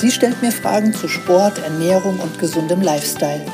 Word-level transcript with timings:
Sie 0.00 0.12
stellt 0.12 0.40
mir 0.42 0.52
Fragen 0.52 0.94
zu 0.94 1.08
Sport, 1.08 1.58
Ernährung 1.58 2.20
und 2.20 2.38
gesundem 2.38 2.80
Lifestyle. 2.80 3.44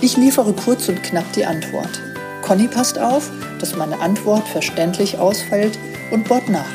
Ich 0.00 0.16
liefere 0.16 0.52
kurz 0.52 0.88
und 0.88 1.02
knapp 1.02 1.32
die 1.32 1.44
Antwort. 1.44 2.00
Conny 2.40 2.68
passt 2.68 3.00
auf, 3.00 3.28
dass 3.58 3.74
meine 3.74 3.98
Antwort 3.98 4.46
verständlich 4.46 5.18
ausfällt 5.18 5.76
und 6.12 6.28
bohrt 6.28 6.48
nach. 6.48 6.70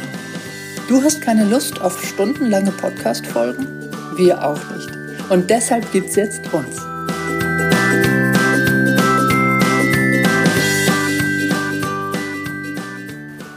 Du 0.89 1.01
hast 1.01 1.21
keine 1.21 1.45
Lust 1.45 1.79
auf 1.79 2.05
stundenlange 2.05 2.71
Podcast-Folgen? 2.71 3.89
Wir 4.17 4.45
auch 4.45 4.59
nicht. 4.75 4.89
Und 5.29 5.49
deshalb 5.49 5.89
gibt's 5.93 6.17
jetzt 6.17 6.41
uns. 6.51 6.75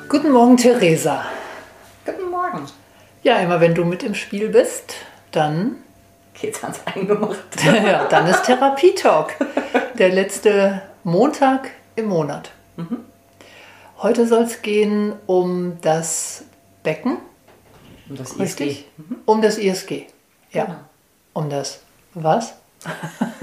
Guten 0.08 0.30
Morgen, 0.30 0.56
Theresa. 0.56 1.24
Guten 2.06 2.30
Morgen. 2.30 2.66
Ja, 3.24 3.38
immer 3.40 3.60
wenn 3.60 3.74
du 3.74 3.84
mit 3.84 4.04
im 4.04 4.14
Spiel 4.14 4.48
bist, 4.48 4.94
dann 5.32 5.76
geht's 6.40 6.62
ans 6.62 6.80
Eingemachte. 6.84 7.58
ja, 7.64 8.06
dann 8.06 8.26
ist 8.26 8.44
Therapietalk. 8.44 9.34
Der 9.94 10.10
letzte 10.10 10.82
Montag 11.04 11.70
im 11.96 12.06
Monat. 12.06 12.50
Mhm. 12.76 13.04
Heute 13.98 14.26
soll 14.26 14.44
es 14.44 14.62
gehen 14.62 15.12
um 15.26 15.78
das 15.82 16.44
Becken. 16.82 17.18
Um 18.08 18.16
das 18.16 18.30
ISG. 18.32 18.42
Richtig? 18.42 18.88
Mhm. 18.96 19.16
Um 19.26 19.42
das 19.42 19.58
ISG. 19.58 20.06
Ja. 20.52 20.64
Genau. 20.64 20.78
Um 21.34 21.50
das 21.50 21.80
was? 22.14 22.54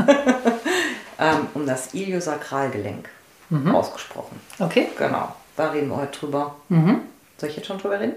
ähm, 1.20 1.48
um 1.54 1.66
das 1.66 1.94
Iliosakralgelenk. 1.94 3.10
Mhm. 3.50 3.76
Ausgesprochen. 3.76 4.42
Okay. 4.60 4.90
Genau. 4.98 5.34
Da 5.56 5.72
reden 5.72 5.90
wir 5.90 5.98
heute 5.98 6.20
drüber. 6.20 6.56
Mhm. 6.70 7.02
Soll 7.38 7.50
ich 7.50 7.56
jetzt 7.56 7.68
schon 7.68 7.78
drüber 7.78 8.00
reden? 8.00 8.16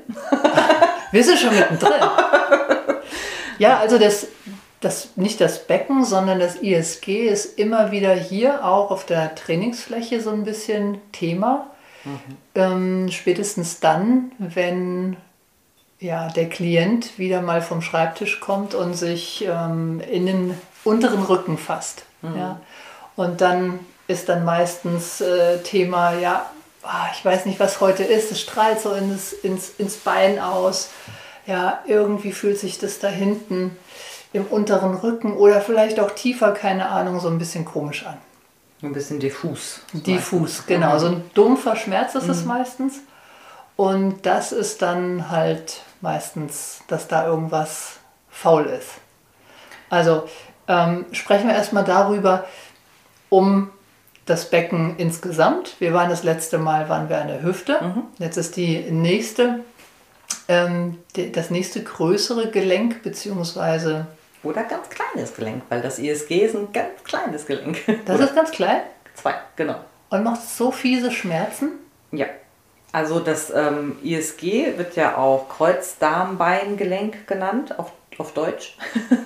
wir 1.12 1.24
sind 1.24 1.38
schon 1.38 1.54
mittendrin. 1.54 1.92
Ja, 3.60 3.78
also 3.78 3.98
das, 3.98 4.26
das, 4.80 5.10
nicht 5.16 5.38
das 5.40 5.66
Becken, 5.66 6.06
sondern 6.06 6.40
das 6.40 6.56
ISG 6.56 7.28
ist 7.28 7.58
immer 7.58 7.92
wieder 7.92 8.14
hier 8.14 8.64
auch 8.64 8.90
auf 8.90 9.04
der 9.04 9.34
Trainingsfläche 9.34 10.22
so 10.22 10.30
ein 10.30 10.44
bisschen 10.44 10.98
Thema. 11.12 11.70
Mhm. 12.04 12.36
Ähm, 12.54 13.08
spätestens 13.10 13.78
dann, 13.78 14.32
wenn 14.38 15.18
ja, 15.98 16.28
der 16.28 16.48
Klient 16.48 17.18
wieder 17.18 17.42
mal 17.42 17.60
vom 17.60 17.82
Schreibtisch 17.82 18.40
kommt 18.40 18.74
und 18.74 18.94
sich 18.94 19.44
ähm, 19.46 20.00
in 20.10 20.24
den 20.24 20.54
unteren 20.82 21.22
Rücken 21.22 21.58
fasst. 21.58 22.04
Mhm. 22.22 22.38
Ja. 22.38 22.60
Und 23.14 23.42
dann 23.42 23.80
ist 24.08 24.30
dann 24.30 24.46
meistens 24.46 25.20
äh, 25.20 25.58
Thema, 25.58 26.14
ja, 26.14 26.50
ah, 26.82 27.08
ich 27.12 27.22
weiß 27.22 27.44
nicht, 27.44 27.60
was 27.60 27.82
heute 27.82 28.04
ist, 28.04 28.32
es 28.32 28.40
strahlt 28.40 28.80
so 28.80 28.94
ins, 28.94 29.34
ins, 29.34 29.68
ins 29.76 29.96
Bein 29.98 30.38
aus 30.38 30.88
ja, 31.50 31.80
irgendwie 31.84 32.30
fühlt 32.30 32.58
sich 32.58 32.78
das 32.78 33.00
da 33.00 33.08
hinten 33.08 33.76
im 34.32 34.46
unteren 34.46 34.94
Rücken 34.94 35.36
oder 35.36 35.60
vielleicht 35.60 35.98
auch 35.98 36.12
tiefer, 36.12 36.52
keine 36.52 36.88
Ahnung, 36.88 37.18
so 37.18 37.28
ein 37.28 37.38
bisschen 37.38 37.64
komisch 37.64 38.06
an. 38.06 38.16
Ein 38.82 38.92
bisschen 38.92 39.18
diffus. 39.18 39.80
Diffus, 39.92 40.40
meistens. 40.40 40.66
genau. 40.66 40.98
So 40.98 41.06
ein 41.08 41.30
dumpfer 41.34 41.74
Schmerz 41.74 42.14
ist 42.14 42.24
mhm. 42.24 42.30
es 42.30 42.44
meistens. 42.44 43.00
Und 43.76 44.24
das 44.26 44.52
ist 44.52 44.80
dann 44.80 45.28
halt 45.28 45.82
meistens, 46.00 46.82
dass 46.86 47.08
da 47.08 47.26
irgendwas 47.26 47.98
faul 48.30 48.66
ist. 48.66 48.90
Also 49.90 50.28
ähm, 50.68 51.06
sprechen 51.10 51.48
wir 51.48 51.54
erstmal 51.54 51.84
darüber, 51.84 52.44
um 53.28 53.70
das 54.24 54.48
Becken 54.48 54.96
insgesamt. 54.98 55.74
Wir 55.80 55.92
waren 55.92 56.10
das 56.10 56.22
letzte 56.22 56.58
Mal, 56.58 56.88
waren 56.88 57.08
wir 57.08 57.18
an 57.20 57.26
der 57.26 57.42
Hüfte. 57.42 57.78
Mhm. 57.82 58.02
Jetzt 58.18 58.36
ist 58.36 58.56
die 58.56 58.78
nächste 58.90 59.60
ähm, 60.50 60.98
das 61.32 61.50
nächste 61.50 61.82
größere 61.82 62.50
Gelenk, 62.50 63.02
beziehungsweise. 63.02 64.06
Oder 64.42 64.64
ganz 64.64 64.88
kleines 64.88 65.34
Gelenk, 65.34 65.62
weil 65.68 65.80
das 65.80 65.98
ISG 65.98 66.44
ist 66.44 66.56
ein 66.56 66.72
ganz 66.72 67.04
kleines 67.04 67.46
Gelenk. 67.46 67.78
Das 68.04 68.16
Oder? 68.16 68.24
ist 68.24 68.34
ganz 68.34 68.50
klein? 68.50 68.80
Zwei, 69.14 69.34
genau. 69.54 69.76
Und 70.08 70.24
macht 70.24 70.42
so 70.42 70.70
fiese 70.72 71.12
Schmerzen? 71.12 71.72
Ja. 72.10 72.26
Also 72.92 73.20
das 73.20 73.52
ähm, 73.54 73.96
ISG 74.02 74.76
wird 74.76 74.96
ja 74.96 75.16
auch 75.16 75.48
Kreuzdarmbeingelenk 75.48 77.28
genannt, 77.28 77.78
auf, 77.78 77.92
auf 78.18 78.32
Deutsch. 78.34 78.76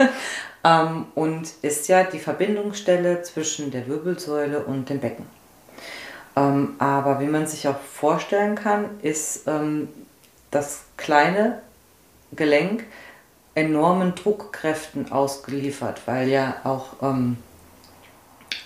ähm, 0.65 1.07
und 1.15 1.49
ist 1.63 1.89
ja 1.89 2.05
die 2.05 2.19
Verbindungsstelle 2.19 3.23
zwischen 3.23 3.71
der 3.71 3.87
Wirbelsäule 3.87 4.61
und 4.61 4.91
dem 4.91 5.01
Becken. 5.01 5.25
Ähm, 6.37 6.75
aber 6.79 7.21
wie 7.21 7.27
man 7.27 7.47
sich 7.47 7.67
auch 7.67 7.81
vorstellen 7.81 8.57
kann, 8.57 8.91
ist 9.01 9.47
ähm, 9.47 9.89
das 10.55 10.83
kleine 10.97 11.61
Gelenk 12.33 12.85
enormen 13.55 14.15
Druckkräften 14.15 15.13
ausgeliefert, 15.13 16.03
weil 16.07 16.29
ja 16.29 16.57
auch 16.65 17.03
ähm, 17.03 17.37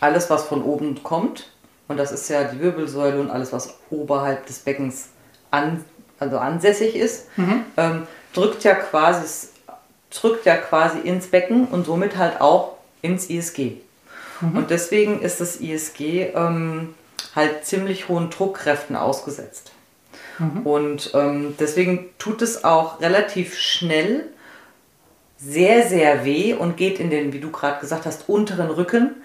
alles, 0.00 0.30
was 0.30 0.44
von 0.44 0.62
oben 0.62 1.02
kommt, 1.02 1.50
und 1.88 1.96
das 1.96 2.12
ist 2.12 2.28
ja 2.28 2.44
die 2.44 2.60
Wirbelsäule 2.60 3.20
und 3.20 3.30
alles, 3.30 3.52
was 3.52 3.78
oberhalb 3.90 4.46
des 4.46 4.58
Beckens 4.58 5.08
an, 5.50 5.84
also 6.18 6.38
ansässig 6.38 6.94
ist, 6.94 7.26
mhm. 7.36 7.64
ähm, 7.76 8.06
drückt, 8.34 8.64
ja 8.64 8.74
quasi, 8.74 9.48
drückt 10.10 10.44
ja 10.44 10.56
quasi 10.56 10.98
ins 10.98 11.28
Becken 11.28 11.66
und 11.66 11.86
somit 11.86 12.16
halt 12.16 12.40
auch 12.40 12.76
ins 13.00 13.30
ISG. 13.30 13.76
Mhm. 14.40 14.56
Und 14.58 14.70
deswegen 14.70 15.22
ist 15.22 15.40
das 15.40 15.56
ISG 15.56 16.32
ähm, 16.34 16.94
halt 17.34 17.64
ziemlich 17.64 18.08
hohen 18.08 18.30
Druckkräften 18.30 18.94
ausgesetzt. 18.96 19.72
Mhm. 20.38 20.66
Und 20.66 21.10
ähm, 21.14 21.54
deswegen 21.58 22.10
tut 22.18 22.42
es 22.42 22.64
auch 22.64 23.00
relativ 23.00 23.58
schnell 23.58 24.24
sehr, 25.36 25.88
sehr 25.88 26.24
weh 26.24 26.54
und 26.54 26.76
geht 26.76 26.98
in 26.98 27.10
den, 27.10 27.32
wie 27.32 27.40
du 27.40 27.50
gerade 27.50 27.80
gesagt 27.80 28.06
hast, 28.06 28.28
unteren 28.28 28.70
Rücken, 28.70 29.16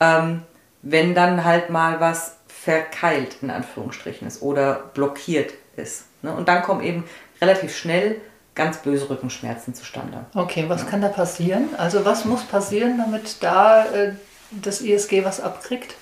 ähm, 0.00 0.42
wenn 0.82 1.14
dann 1.14 1.44
halt 1.44 1.70
mal 1.70 2.00
was 2.00 2.36
verkeilt 2.48 3.36
in 3.42 3.50
Anführungsstrichen 3.50 4.26
ist 4.26 4.42
oder 4.42 4.90
blockiert 4.94 5.54
ist. 5.76 6.04
Ne? 6.22 6.32
Und 6.32 6.48
dann 6.48 6.62
kommen 6.62 6.82
eben 6.82 7.04
relativ 7.40 7.76
schnell 7.76 8.20
ganz 8.54 8.78
böse 8.78 9.08
Rückenschmerzen 9.08 9.74
zustande. 9.74 10.26
Okay, 10.34 10.64
was 10.68 10.82
ja. 10.82 10.88
kann 10.88 11.00
da 11.00 11.08
passieren? 11.08 11.68
Also 11.78 12.04
was 12.04 12.24
muss 12.24 12.42
passieren, 12.44 12.98
damit 12.98 13.42
da 13.42 13.86
äh, 13.86 14.12
das 14.50 14.80
ISG 14.80 15.24
was 15.24 15.40
abkriegt? 15.40 15.94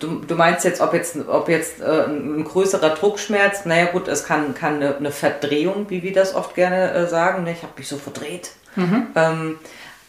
Du, 0.00 0.20
du, 0.26 0.34
meinst 0.34 0.64
jetzt, 0.64 0.80
ob 0.80 0.92
jetzt, 0.92 1.16
ob 1.28 1.48
jetzt 1.48 1.80
äh, 1.80 2.04
ein 2.06 2.44
größerer 2.44 2.90
Druckschmerz, 2.90 3.64
naja 3.64 3.86
gut, 3.86 4.08
es 4.08 4.24
kann, 4.24 4.54
kann 4.54 4.76
eine, 4.76 4.96
eine 4.96 5.10
Verdrehung, 5.10 5.88
wie 5.90 6.02
wir 6.02 6.12
das 6.12 6.34
oft 6.34 6.54
gerne 6.54 6.92
äh, 6.92 7.06
sagen, 7.06 7.44
ne? 7.44 7.52
ich 7.52 7.62
habe 7.62 7.72
mich 7.76 7.88
so 7.88 7.96
verdreht. 7.96 8.50
Mhm. 8.74 9.06
Ähm, 9.14 9.58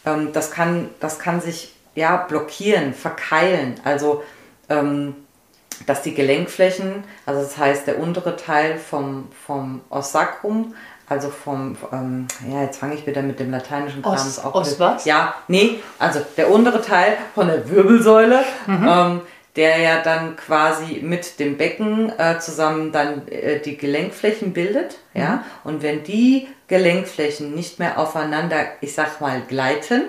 ähm, 0.04 0.32
das, 0.32 0.50
kann, 0.50 0.90
das 1.00 1.18
kann 1.18 1.40
sich 1.40 1.74
ja 1.94 2.16
blockieren, 2.16 2.94
verkeilen. 2.94 3.80
Also 3.84 4.22
ähm, 4.68 5.14
dass 5.86 6.02
die 6.02 6.14
Gelenkflächen, 6.14 7.04
also 7.26 7.42
das 7.42 7.56
heißt 7.56 7.86
der 7.86 7.98
untere 7.98 8.36
Teil 8.36 8.78
vom, 8.78 9.28
vom 9.46 9.80
Ossacrum, 9.90 10.74
also 11.08 11.30
vom, 11.30 11.76
ähm, 11.92 12.26
ja, 12.50 12.62
jetzt 12.62 12.78
fange 12.78 12.94
ich 12.94 13.06
wieder 13.06 13.22
mit 13.22 13.40
dem 13.40 13.50
lateinischen 13.50 14.02
Kram 14.02 14.14
Os, 14.14 14.38
auch. 14.38 14.54
Os 14.54 14.78
was? 14.78 15.04
Ja, 15.04 15.34
nee, 15.48 15.80
also 15.98 16.20
der 16.36 16.50
untere 16.50 16.82
Teil 16.82 17.16
von 17.34 17.46
der 17.48 17.70
Wirbelsäule, 17.70 18.44
mhm. 18.66 18.86
ähm, 18.88 19.20
der 19.56 19.78
ja 19.78 20.02
dann 20.02 20.36
quasi 20.36 21.00
mit 21.02 21.40
dem 21.40 21.56
Becken 21.56 22.12
äh, 22.18 22.38
zusammen 22.38 22.92
dann 22.92 23.26
äh, 23.28 23.60
die 23.60 23.76
Gelenkflächen 23.76 24.52
bildet, 24.52 24.98
mhm. 25.14 25.20
ja, 25.20 25.44
und 25.64 25.82
wenn 25.82 26.04
die 26.04 26.48
Gelenkflächen 26.68 27.54
nicht 27.54 27.78
mehr 27.78 27.98
aufeinander, 27.98 28.66
ich 28.80 28.94
sag 28.94 29.20
mal, 29.20 29.40
gleiten, 29.48 30.02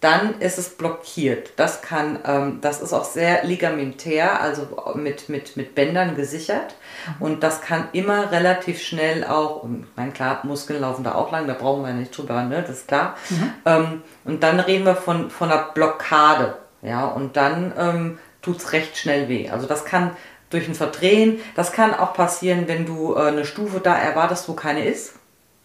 dann 0.00 0.40
ist 0.40 0.58
es 0.58 0.70
blockiert. 0.70 1.52
Das 1.56 1.82
kann, 1.82 2.20
ähm, 2.24 2.58
das 2.60 2.80
ist 2.80 2.92
auch 2.92 3.04
sehr 3.04 3.44
ligamentär, 3.44 4.40
also 4.40 4.68
mit, 4.94 5.28
mit, 5.28 5.56
mit 5.56 5.74
Bändern 5.74 6.14
gesichert. 6.14 6.76
Mhm. 7.18 7.22
Und 7.22 7.42
das 7.42 7.60
kann 7.60 7.88
immer 7.92 8.30
relativ 8.30 8.80
schnell 8.80 9.24
auch, 9.24 9.64
und 9.64 9.86
ich 9.90 9.96
meine, 9.96 10.12
klar, 10.12 10.40
Muskeln 10.44 10.80
laufen 10.80 11.02
da 11.02 11.14
auch 11.14 11.32
lang, 11.32 11.48
da 11.48 11.54
brauchen 11.54 11.84
wir 11.84 11.92
nicht 11.92 12.16
drüber, 12.16 12.42
ne, 12.42 12.62
das 12.62 12.78
ist 12.78 12.88
klar. 12.88 13.16
Mhm. 13.30 13.54
Ähm, 13.66 14.02
und 14.24 14.42
dann 14.42 14.60
reden 14.60 14.84
wir 14.84 14.94
von, 14.94 15.30
von 15.30 15.50
einer 15.50 15.62
Blockade, 15.74 16.58
ja, 16.82 17.06
und 17.06 17.36
dann 17.36 17.72
ähm, 17.76 18.18
tut 18.40 18.58
es 18.58 18.72
recht 18.72 18.96
schnell 18.96 19.28
weh. 19.28 19.50
Also 19.50 19.66
das 19.66 19.84
kann 19.84 20.16
durch 20.50 20.68
ein 20.68 20.74
Verdrehen, 20.74 21.40
das 21.56 21.72
kann 21.72 21.92
auch 21.92 22.14
passieren, 22.14 22.68
wenn 22.68 22.86
du 22.86 23.14
äh, 23.14 23.28
eine 23.28 23.44
Stufe 23.44 23.80
da 23.80 23.96
erwartest, 23.96 24.48
wo 24.48 24.52
keine 24.54 24.84
ist. 24.84 25.14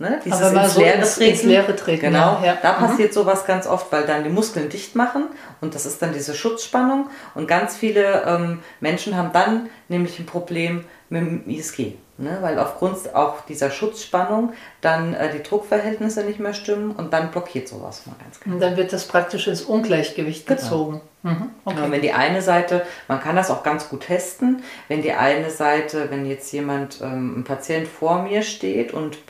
Ne? 0.04 0.20
Dieses 0.26 0.42
Aber 0.42 0.64
ins, 0.66 0.74
so 0.74 0.82
Leere 0.82 0.98
ins, 0.98 1.18
ins 1.18 1.44
Leere 1.44 1.76
treten. 1.78 2.02
Genau, 2.02 2.40
ja, 2.42 2.48
ja. 2.48 2.58
da 2.62 2.74
mhm. 2.74 2.88
passiert 2.88 3.14
sowas 3.14 3.46
ganz 3.46 3.66
oft, 3.66 3.90
weil 3.94 4.06
dann 4.06 4.26
die 4.26 4.30
Muskeln 4.30 4.68
dicht 4.68 4.98
machen 4.98 5.28
und 5.62 5.76
das 5.76 5.86
ist 5.86 6.02
dann 6.02 6.12
diese 6.12 6.34
Schutzspannung. 6.34 7.10
Und 7.36 7.48
ganz 7.48 7.78
viele 7.78 8.24
ähm, 8.28 8.60
Menschen 8.82 9.16
haben 9.16 9.32
dann 9.32 9.70
nämlich 9.88 10.20
ein 10.20 10.26
Problem 10.26 10.84
mit 11.10 11.22
dem 11.22 11.50
ISG. 11.50 11.94
Ne? 12.18 12.38
Weil 12.42 12.60
aufgrund 12.60 13.16
auch 13.16 13.46
dieser 13.46 13.72
Schutzspannung 13.72 14.52
dann 14.82 15.14
äh, 15.14 15.32
die 15.32 15.42
Druckverhältnisse 15.42 16.26
nicht 16.26 16.40
mehr 16.42 16.54
stimmen 16.54 16.92
und 16.92 17.14
dann 17.14 17.32
blockiert 17.32 17.70
sowas 17.70 18.06
mal 18.06 18.16
ganz 18.22 18.42
genau. 18.42 18.56
Und 18.56 18.62
dann 18.62 18.76
wird 18.76 18.92
das 18.92 19.08
praktisch 19.08 19.48
ins 19.48 19.62
Ungleichgewicht 19.62 20.46
genau. 20.46 20.60
gezogen. 20.60 21.02
Mhm. 21.22 21.50
Okay. 21.64 21.78
Ja, 21.80 21.92
wenn 21.92 22.02
die 22.02 22.12
eine 22.12 22.42
Seite, 22.42 22.86
man 23.08 23.22
kann 23.22 23.38
das 23.38 23.50
auch 23.50 23.64
ganz 23.64 23.88
gut 23.88 24.02
testen, 24.02 24.64
wenn 24.90 25.02
die 25.02 25.14
eine 25.14 25.50
Seite, 25.50 26.12
wenn 26.12 26.26
jetzt 26.26 26.52
jemand, 26.52 27.00
ähm, 27.02 27.40
ein 27.40 27.44
Patient 27.46 27.88
vor 27.88 28.22
mir 28.24 28.42
steht 28.42 28.94
und 28.94 29.26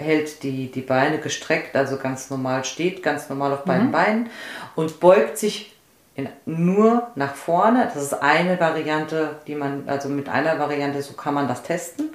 hält 0.00 0.42
die, 0.42 0.70
die 0.70 0.80
Beine 0.80 1.18
gestreckt, 1.18 1.76
also 1.76 1.96
ganz 1.96 2.30
normal 2.30 2.64
steht, 2.64 3.02
ganz 3.02 3.28
normal 3.28 3.52
auf 3.52 3.64
beiden 3.64 3.88
mhm. 3.88 3.92
Beinen 3.92 4.30
und 4.74 4.98
beugt 4.98 5.38
sich 5.38 5.76
in, 6.14 6.28
nur 6.46 7.08
nach 7.14 7.34
vorne. 7.34 7.88
Das 7.92 8.02
ist 8.02 8.14
eine 8.14 8.58
Variante, 8.58 9.36
die 9.46 9.54
man, 9.54 9.84
also 9.86 10.08
mit 10.08 10.28
einer 10.28 10.58
Variante, 10.58 11.02
so 11.02 11.12
kann 11.14 11.34
man 11.34 11.48
das 11.48 11.62
testen. 11.62 12.10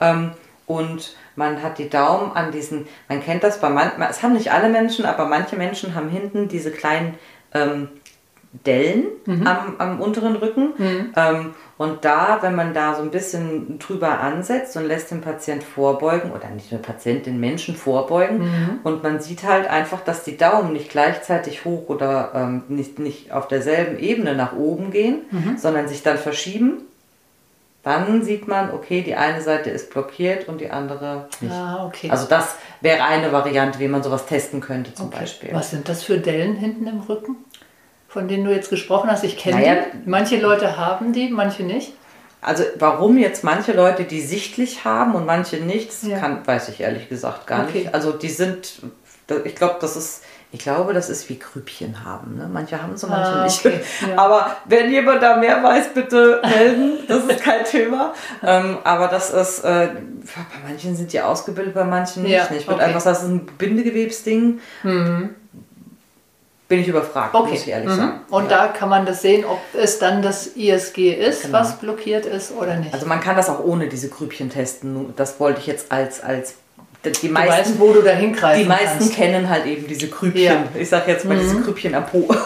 Ähm, 0.00 0.32
und 0.66 1.16
man 1.34 1.62
hat 1.62 1.78
die 1.78 1.88
Daumen 1.88 2.32
an 2.32 2.52
diesen, 2.52 2.86
man 3.08 3.22
kennt 3.22 3.42
das 3.42 3.60
bei 3.60 3.70
manchen, 3.70 4.02
es 4.02 4.22
haben 4.22 4.34
nicht 4.34 4.52
alle 4.52 4.68
Menschen, 4.68 5.06
aber 5.06 5.24
manche 5.24 5.56
Menschen 5.56 5.94
haben 5.94 6.10
hinten 6.10 6.48
diese 6.48 6.70
kleinen 6.70 7.14
ähm, 7.54 7.88
Dellen 8.66 9.04
mhm. 9.24 9.46
am, 9.46 9.76
am, 9.78 10.00
unteren 10.00 10.36
Rücken. 10.36 10.74
Mhm. 10.76 11.12
Ähm, 11.16 11.54
und 11.78 12.04
da, 12.04 12.38
wenn 12.42 12.56
man 12.56 12.74
da 12.74 12.96
so 12.96 13.02
ein 13.02 13.10
bisschen 13.10 13.78
drüber 13.78 14.18
ansetzt 14.18 14.76
und 14.76 14.84
lässt 14.84 15.12
den 15.12 15.20
Patient 15.20 15.62
vorbeugen, 15.62 16.32
oder 16.32 16.48
nicht 16.50 16.72
nur 16.72 16.82
Patient, 16.82 17.24
den 17.24 17.38
Menschen 17.38 17.76
vorbeugen, 17.76 18.38
mhm. 18.38 18.80
und 18.82 19.04
man 19.04 19.20
sieht 19.20 19.44
halt 19.44 19.70
einfach, 19.70 20.00
dass 20.00 20.24
die 20.24 20.36
Daumen 20.36 20.72
nicht 20.72 20.90
gleichzeitig 20.90 21.64
hoch 21.64 21.88
oder 21.88 22.32
ähm, 22.34 22.62
nicht, 22.68 22.98
nicht 22.98 23.32
auf 23.32 23.46
derselben 23.46 23.98
Ebene 23.98 24.34
nach 24.34 24.54
oben 24.54 24.90
gehen, 24.90 25.22
mhm. 25.30 25.56
sondern 25.56 25.86
sich 25.86 26.02
dann 26.02 26.18
verschieben, 26.18 26.82
dann 27.84 28.24
sieht 28.24 28.48
man, 28.48 28.72
okay, 28.72 29.02
die 29.02 29.14
eine 29.14 29.40
Seite 29.40 29.70
ist 29.70 29.90
blockiert 29.90 30.48
und 30.48 30.60
die 30.60 30.70
andere 30.70 31.28
nicht. 31.40 31.52
Ah, 31.52 31.86
okay. 31.86 32.10
Also 32.10 32.26
das 32.26 32.56
wäre 32.80 33.04
eine 33.04 33.32
Variante, 33.32 33.78
wie 33.78 33.88
man 33.88 34.02
sowas 34.02 34.26
testen 34.26 34.60
könnte 34.60 34.92
zum 34.94 35.06
okay. 35.06 35.20
Beispiel. 35.20 35.50
Was 35.52 35.70
sind 35.70 35.88
das 35.88 36.02
für 36.02 36.18
Dellen 36.18 36.56
hinten 36.56 36.86
im 36.88 37.00
Rücken? 37.00 37.36
Von 38.08 38.26
denen 38.26 38.44
du 38.44 38.50
jetzt 38.50 38.70
gesprochen 38.70 39.10
hast? 39.10 39.22
Ich 39.22 39.36
kenne 39.36 39.60
naja, 39.60 39.74
die. 39.74 40.08
Manche 40.08 40.40
Leute 40.40 40.76
haben 40.76 41.12
die, 41.12 41.28
manche 41.28 41.62
nicht. 41.62 41.92
Also 42.40 42.64
warum 42.78 43.18
jetzt 43.18 43.44
manche 43.44 43.72
Leute 43.72 44.04
die 44.04 44.20
sichtlich 44.20 44.84
haben 44.84 45.14
und 45.14 45.26
manche 45.26 45.56
nicht, 45.56 45.90
ja. 46.04 46.18
kann, 46.18 46.46
weiß 46.46 46.68
ich 46.68 46.80
ehrlich 46.80 47.08
gesagt 47.08 47.46
gar 47.46 47.64
okay. 47.64 47.80
nicht. 47.80 47.94
Also 47.94 48.12
die 48.12 48.28
sind, 48.28 48.80
ich 49.44 49.56
glaube, 49.56 49.76
das 49.80 49.96
ist, 49.96 50.22
ich 50.52 50.60
glaube, 50.60 50.94
das 50.94 51.10
ist 51.10 51.28
wie 51.28 51.38
Grübchen 51.38 52.04
haben. 52.04 52.36
Ne? 52.36 52.48
Manche 52.50 52.80
haben 52.80 52.96
so, 52.96 53.08
manche 53.08 53.32
ah, 53.32 53.44
nicht. 53.44 53.66
Okay. 53.66 53.80
Ja. 54.08 54.16
Aber 54.16 54.56
wenn 54.66 54.90
jemand 54.90 55.20
da 55.20 55.36
mehr 55.36 55.62
weiß, 55.62 55.92
bitte 55.92 56.40
melden. 56.42 57.00
Das 57.08 57.24
ist 57.24 57.42
kein 57.42 57.64
Thema. 57.70 58.14
Ähm, 58.42 58.78
aber 58.84 59.08
das 59.08 59.30
ist, 59.30 59.64
äh, 59.64 59.88
bei 59.88 60.68
manchen 60.68 60.96
sind 60.96 61.12
die 61.12 61.20
ausgebildet, 61.20 61.74
bei 61.74 61.84
manchen 61.84 62.22
nicht. 62.22 62.32
Ja, 62.32 62.48
ich 62.56 62.66
würde 62.68 62.76
okay. 62.76 62.84
einfach 62.84 63.00
sagen, 63.00 63.14
das 63.16 63.22
ist 63.24 63.28
ein 63.28 63.46
Bindegewebsding. 63.58 64.60
Mhm 64.84 65.34
bin 66.68 66.80
ich 66.80 66.88
überfragt, 66.88 67.34
okay. 67.34 67.50
muss 67.50 67.62
ich 67.62 67.68
ehrlich 67.68 67.88
mhm. 67.88 67.96
sagen. 67.96 68.20
Und 68.28 68.50
ja. 68.50 68.66
da 68.66 68.68
kann 68.68 68.90
man 68.90 69.06
das 69.06 69.22
sehen, 69.22 69.44
ob 69.46 69.58
es 69.74 69.98
dann 69.98 70.20
das 70.20 70.48
ISG 70.48 71.12
ist, 71.12 71.42
genau. 71.42 71.58
was 71.58 71.78
blockiert 71.78 72.26
ist 72.26 72.52
oder 72.52 72.76
nicht. 72.76 72.92
Also 72.92 73.06
man 73.06 73.20
kann 73.20 73.36
das 73.36 73.48
auch 73.48 73.64
ohne 73.64 73.88
diese 73.88 74.08
Grübchen 74.08 74.50
testen. 74.50 75.14
Das 75.16 75.40
wollte 75.40 75.60
ich 75.60 75.66
jetzt 75.66 75.90
als, 75.90 76.22
als 76.22 76.54
die 77.22 77.28
meisten, 77.28 77.50
du 77.50 77.58
weißt, 77.58 77.80
wo 77.80 77.92
du 77.92 78.02
da 78.02 78.14
Die 78.14 78.64
meisten 78.64 78.98
kannst. 78.98 79.14
kennen 79.14 79.48
halt 79.48 79.64
eben 79.66 79.86
diese 79.86 80.08
Grübchen. 80.08 80.42
Ja. 80.42 80.64
Ich 80.74 80.90
sage 80.90 81.10
jetzt 81.10 81.24
mal 81.24 81.36
mhm. 81.36 81.40
diese 81.40 81.60
Grübchen 81.62 81.94
am 81.94 82.06
Po. 82.06 82.28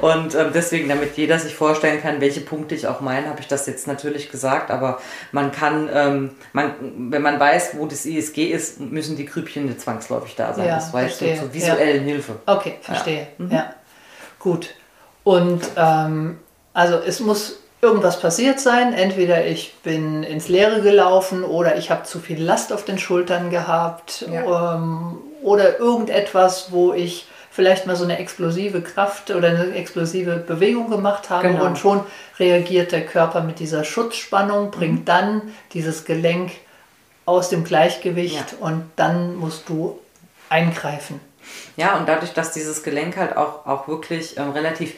Und 0.00 0.34
ähm, 0.34 0.50
deswegen, 0.54 0.88
damit 0.88 1.16
jeder 1.16 1.38
sich 1.38 1.54
vorstellen 1.54 2.00
kann, 2.02 2.20
welche 2.20 2.40
Punkte 2.40 2.74
ich 2.74 2.86
auch 2.86 3.00
meine, 3.00 3.28
habe 3.28 3.40
ich 3.40 3.48
das 3.48 3.66
jetzt 3.66 3.86
natürlich 3.86 4.30
gesagt. 4.30 4.70
Aber 4.70 5.00
man 5.30 5.52
kann, 5.52 5.88
ähm, 5.92 6.30
man, 6.52 6.74
wenn 7.10 7.22
man 7.22 7.38
weiß, 7.38 7.76
wo 7.78 7.86
das 7.86 8.04
ISG 8.06 8.50
ist, 8.50 8.80
müssen 8.80 9.16
die 9.16 9.26
Grübchen 9.26 9.66
nicht 9.66 9.80
zwangsläufig 9.80 10.34
da 10.34 10.54
sein. 10.54 10.66
Ja, 10.66 10.74
das 10.76 10.92
weißt 10.92 11.20
du 11.20 11.36
zur 11.36 11.54
visuellen 11.54 12.06
ja. 12.06 12.12
Hilfe. 12.12 12.36
Okay, 12.46 12.76
verstehe. 12.80 13.28
Ja. 13.38 13.44
Mhm. 13.44 13.50
ja. 13.50 13.74
Gut. 14.38 14.74
Und 15.24 15.62
ähm, 15.76 16.38
also 16.72 16.98
es 16.98 17.20
muss 17.20 17.60
irgendwas 17.80 18.20
passiert 18.20 18.60
sein. 18.60 18.92
Entweder 18.94 19.46
ich 19.46 19.74
bin 19.82 20.22
ins 20.22 20.48
Leere 20.48 20.80
gelaufen 20.82 21.44
oder 21.44 21.76
ich 21.76 21.90
habe 21.90 22.04
zu 22.04 22.18
viel 22.20 22.42
Last 22.42 22.72
auf 22.72 22.84
den 22.84 22.98
Schultern 22.98 23.50
gehabt 23.50 24.26
ja. 24.32 24.74
ähm, 24.74 25.18
oder 25.42 25.78
irgendetwas, 25.78 26.68
wo 26.70 26.92
ich 26.92 27.26
vielleicht 27.52 27.86
mal 27.86 27.96
so 27.96 28.04
eine 28.04 28.18
explosive 28.18 28.80
Kraft 28.80 29.30
oder 29.30 29.48
eine 29.48 29.74
explosive 29.74 30.36
Bewegung 30.36 30.88
gemacht 30.90 31.28
habe 31.28 31.48
genau. 31.48 31.66
und 31.66 31.78
schon 31.78 32.00
reagiert 32.38 32.92
der 32.92 33.04
Körper 33.04 33.42
mit 33.42 33.58
dieser 33.58 33.84
Schutzspannung, 33.84 34.70
bringt 34.70 35.00
mhm. 35.00 35.04
dann 35.04 35.42
dieses 35.74 36.04
Gelenk 36.04 36.52
aus 37.26 37.50
dem 37.50 37.62
Gleichgewicht 37.62 38.52
ja. 38.52 38.66
und 38.66 38.90
dann 38.96 39.36
musst 39.36 39.68
du 39.68 40.00
eingreifen. 40.48 41.20
Ja, 41.76 41.98
und 41.98 42.08
dadurch, 42.08 42.32
dass 42.32 42.52
dieses 42.52 42.82
Gelenk 42.82 43.16
halt 43.16 43.36
auch, 43.36 43.66
auch 43.66 43.86
wirklich 43.86 44.38
ähm, 44.38 44.50
relativ 44.50 44.94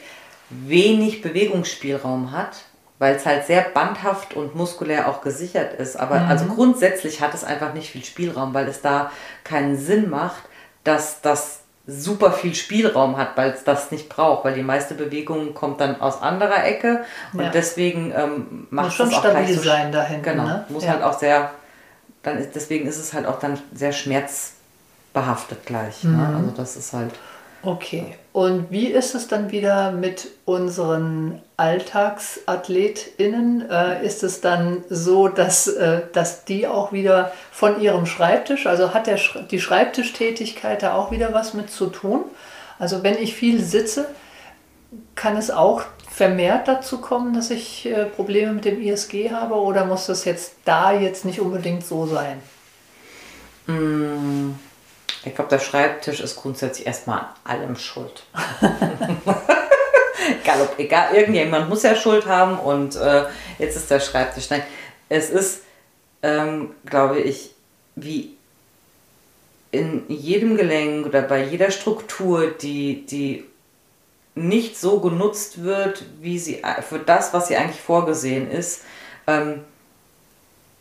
wenig 0.49 1.21
Bewegungsspielraum 1.21 2.31
hat, 2.31 2.57
weil 2.99 3.15
es 3.15 3.25
halt 3.25 3.45
sehr 3.45 3.61
bandhaft 3.63 4.33
und 4.33 4.55
muskulär 4.55 5.09
auch 5.09 5.21
gesichert 5.21 5.73
ist. 5.73 5.97
Aber 5.97 6.21
mhm. 6.21 6.29
also 6.29 6.45
grundsätzlich 6.45 7.19
hat 7.19 7.33
es 7.33 7.43
einfach 7.43 7.73
nicht 7.73 7.89
viel 7.89 8.05
Spielraum, 8.05 8.53
weil 8.53 8.67
es 8.69 8.81
da 8.81 9.11
keinen 9.43 9.77
Sinn 9.77 10.09
macht, 10.09 10.43
dass 10.85 11.19
das 11.21 11.64
super 11.87 12.31
viel 12.31 12.55
Spielraum 12.55 13.17
hat, 13.17 13.37
weil 13.37 13.51
es 13.51 13.63
das 13.63 13.91
nicht 13.91 14.09
braucht, 14.09 14.43
weil 14.43 14.55
die 14.55 14.63
meiste 14.63 14.95
Bewegung 14.95 15.53
kommt 15.53 15.81
dann 15.81 16.01
aus 16.01 16.21
anderer 16.21 16.65
Ecke 16.65 17.05
und 17.33 17.41
ja. 17.41 17.49
deswegen 17.49 18.11
ähm, 18.15 18.67
macht 18.71 18.87
muss 18.87 18.95
schon 18.95 19.07
es 19.09 19.13
auch 19.13 19.19
stabil 19.19 19.45
gleich 19.45 19.55
so 19.55 19.63
sein 19.63 19.91
dahin. 19.91 20.23
Genau, 20.23 20.43
ne? 20.43 20.65
muss 20.69 20.83
ja. 20.83 20.91
halt 20.91 21.03
auch 21.03 21.17
sehr, 21.17 21.51
dann 22.23 22.37
ist, 22.37 22.55
deswegen 22.55 22.87
ist 22.87 22.97
es 22.97 23.13
halt 23.13 23.27
auch 23.27 23.39
dann 23.39 23.59
sehr 23.73 23.91
schmerzbehaftet 23.91 25.65
gleich. 25.65 26.03
Ne? 26.03 26.11
Mhm. 26.11 26.17
Ne? 26.17 26.35
Also 26.37 26.51
das 26.57 26.75
ist 26.75 26.93
halt. 26.93 27.13
Okay. 27.65 28.15
Und 28.31 28.67
wie 28.69 28.87
ist 28.87 29.15
es 29.15 29.27
dann 29.27 29.51
wieder 29.51 29.91
mit 29.91 30.27
unseren 30.45 31.41
AlltagsathletInnen? 31.57 33.69
Äh, 33.69 34.05
ist 34.05 34.23
es 34.23 34.39
dann 34.41 34.83
so, 34.89 35.27
dass, 35.27 35.67
äh, 35.67 36.01
dass 36.13 36.45
die 36.45 36.67
auch 36.67 36.91
wieder 36.91 37.31
von 37.51 37.81
ihrem 37.81 38.05
Schreibtisch, 38.05 38.67
also 38.67 38.93
hat 38.93 39.07
der, 39.07 39.17
die 39.49 39.59
Schreibtischtätigkeit 39.59 40.83
da 40.83 40.93
auch 40.93 41.09
wieder 41.09 41.33
was 41.33 41.55
mit 41.55 41.71
zu 41.71 41.87
tun? 41.87 42.25
Also 42.77 43.01
wenn 43.01 43.17
ich 43.17 43.33
viel 43.33 43.63
sitze, 43.63 44.05
kann 45.15 45.37
es 45.37 45.49
auch 45.49 45.81
vermehrt 46.07 46.67
dazu 46.67 47.01
kommen, 47.01 47.33
dass 47.33 47.49
ich 47.49 47.87
äh, 47.87 48.05
Probleme 48.05 48.53
mit 48.53 48.65
dem 48.65 48.79
ISG 48.79 49.31
habe 49.31 49.55
oder 49.55 49.85
muss 49.85 50.05
das 50.05 50.23
jetzt 50.23 50.53
da 50.65 50.93
jetzt 50.93 51.25
nicht 51.25 51.41
unbedingt 51.41 51.83
so 51.85 52.05
sein? 52.05 52.39
Mmh. 53.65 54.53
Ich 55.25 55.35
glaube, 55.35 55.49
der 55.49 55.59
Schreibtisch 55.59 56.19
ist 56.19 56.35
grundsätzlich 56.35 56.85
erstmal 56.85 57.19
an 57.19 57.27
allem 57.43 57.75
schuld. 57.75 58.23
egal, 60.41 60.61
ob, 60.61 60.77
egal, 60.77 61.15
irgendjemand 61.15 61.67
muss 61.67 61.83
ja 61.83 61.95
Schuld 61.95 62.27
haben 62.27 62.59
und 62.59 62.95
äh, 62.95 63.25
jetzt 63.57 63.75
ist 63.75 63.89
der 63.89 63.99
Schreibtisch. 63.99 64.49
Nein, 64.49 64.63
es 65.09 65.29
ist, 65.29 65.63
ähm, 66.21 66.75
glaube 66.85 67.19
ich, 67.19 67.55
wie 67.95 68.35
in 69.71 70.03
jedem 70.07 70.57
Gelenk 70.57 71.07
oder 71.07 71.21
bei 71.21 71.43
jeder 71.43 71.71
Struktur, 71.71 72.51
die, 72.51 73.05
die 73.05 73.45
nicht 74.35 74.77
so 74.77 74.99
genutzt 74.99 75.63
wird, 75.63 76.03
wie 76.21 76.39
sie 76.39 76.61
für 76.87 76.99
das, 76.99 77.33
was 77.33 77.47
sie 77.47 77.55
eigentlich 77.55 77.81
vorgesehen 77.81 78.49
ist, 78.51 78.83
ähm, 79.27 79.61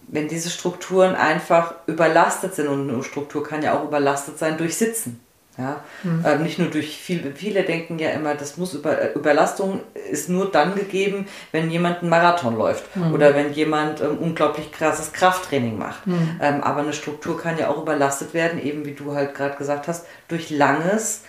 wenn 0.08 0.28
diese 0.28 0.50
Strukturen 0.50 1.14
einfach 1.14 1.75
überlastet 1.87 2.54
sind 2.54 2.68
und 2.68 2.90
eine 2.90 3.02
Struktur 3.02 3.44
kann 3.44 3.62
ja 3.62 3.78
auch 3.78 3.84
überlastet 3.84 4.38
sein 4.38 4.58
durch 4.58 4.76
Sitzen. 4.76 5.20
Ja? 5.58 5.80
Mhm. 6.02 6.25
Ähm, 6.26 6.42
nicht 6.42 6.58
nur 6.58 6.68
durch 6.68 6.96
viele, 6.99 7.32
viele 7.32 7.62
denken 7.62 7.99
ja 7.99 8.11
immer, 8.11 8.34
das 8.34 8.56
muss 8.56 8.75
über, 8.75 9.00
äh, 9.00 9.12
Überlastung 9.14 9.80
ist 10.11 10.28
nur 10.28 10.50
dann 10.50 10.75
gegeben, 10.75 11.26
wenn 11.52 11.70
jemand 11.70 12.00
einen 12.00 12.11
Marathon 12.11 12.56
läuft 12.56 12.96
mhm. 12.96 13.14
oder 13.14 13.34
wenn 13.34 13.52
jemand 13.52 14.00
ähm, 14.00 14.18
unglaublich 14.18 14.73
krasses 14.73 15.12
Krafttraining 15.12 15.78
macht. 15.78 16.06
Mhm. 16.06 16.40
Ähm, 16.40 16.62
aber 16.62 16.80
eine 16.80 16.92
Struktur 16.92 17.40
kann 17.40 17.58
ja 17.58 17.68
auch 17.68 17.80
überlastet 17.80 18.34
werden, 18.34 18.61
eben 18.61 18.84
wie 18.84 18.94
du 18.94 19.14
halt 19.14 19.34
gerade 19.34 19.56
gesagt 19.56 19.87
hast, 19.87 20.06
durch 20.28 20.50
langes 20.50 21.23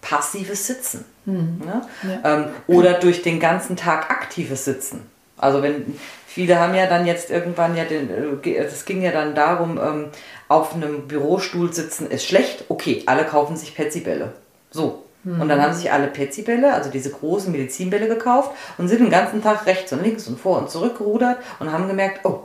passives 0.00 0.66
Sitzen. 0.66 1.04
Mhm. 1.26 1.62
Ja? 1.66 1.82
Ja. 2.08 2.34
Ähm, 2.34 2.44
oder 2.66 2.94
durch 2.94 3.22
den 3.22 3.40
ganzen 3.40 3.76
Tag 3.76 4.10
aktives 4.10 4.64
Sitzen. 4.64 5.10
Also 5.36 5.62
wenn 5.62 5.96
Viele 6.36 6.58
haben 6.60 6.74
ja 6.74 6.86
dann 6.86 7.06
jetzt 7.06 7.30
irgendwann 7.30 7.78
ja 7.78 7.84
den, 7.84 8.10
es 8.44 8.82
äh, 8.82 8.84
ging 8.84 9.00
ja 9.00 9.10
dann 9.10 9.34
darum, 9.34 9.80
ähm, 9.82 10.08
auf 10.48 10.74
einem 10.74 11.08
Bürostuhl 11.08 11.72
sitzen 11.72 12.10
ist 12.10 12.26
schlecht. 12.26 12.64
Okay, 12.68 13.04
alle 13.06 13.24
kaufen 13.24 13.56
sich 13.56 13.74
Petsybälle. 13.74 14.34
So. 14.70 15.04
Mhm. 15.24 15.40
Und 15.40 15.48
dann 15.48 15.62
haben 15.62 15.72
sich 15.72 15.90
alle 15.90 16.08
Petsybälle, 16.08 16.74
also 16.74 16.90
diese 16.90 17.08
großen 17.08 17.50
Medizinbälle 17.50 18.06
gekauft 18.06 18.50
und 18.76 18.88
sind 18.88 19.00
den 19.00 19.08
ganzen 19.08 19.42
Tag 19.42 19.64
rechts 19.64 19.94
und 19.94 20.02
links 20.02 20.28
und 20.28 20.38
vor 20.38 20.58
und 20.58 20.70
zurück 20.70 20.98
gerudert 20.98 21.38
und 21.58 21.72
haben 21.72 21.88
gemerkt, 21.88 22.26
oh, 22.26 22.40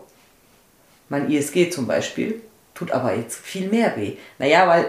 mein 1.09 1.29
ISG 1.29 1.69
zum 1.69 1.85
Beispiel 1.85 2.41
tut 2.73 2.93
aber 2.93 3.13
jetzt 3.13 3.41
viel 3.41 3.67
mehr 3.67 3.97
weh. 3.97 4.13
Naja, 4.39 4.69
weil 4.69 4.85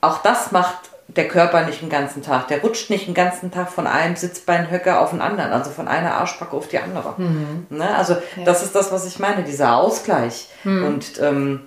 auch 0.00 0.22
das 0.22 0.50
macht 0.50 0.88
der 1.08 1.28
Körper 1.28 1.64
nicht 1.64 1.82
den 1.82 1.88
ganzen 1.88 2.22
Tag. 2.22 2.48
Der 2.48 2.60
rutscht 2.60 2.90
nicht 2.90 3.06
den 3.06 3.14
ganzen 3.14 3.50
Tag 3.50 3.70
von 3.70 3.86
einem 3.86 4.16
Sitzbeinhöcker 4.16 5.00
auf 5.00 5.10
den 5.10 5.20
anderen, 5.20 5.52
also 5.52 5.70
von 5.70 5.88
einer 5.88 6.14
Arschbacke 6.14 6.56
auf 6.56 6.68
die 6.68 6.78
andere. 6.78 7.14
Mhm. 7.16 7.66
Ne? 7.70 7.96
Also 7.96 8.14
ja. 8.14 8.44
das 8.44 8.62
ist 8.62 8.74
das, 8.74 8.90
was 8.92 9.06
ich 9.06 9.18
meine, 9.18 9.44
dieser 9.44 9.76
Ausgleich. 9.76 10.48
Mhm. 10.64 10.84
Und 10.84 11.20
ähm, 11.20 11.60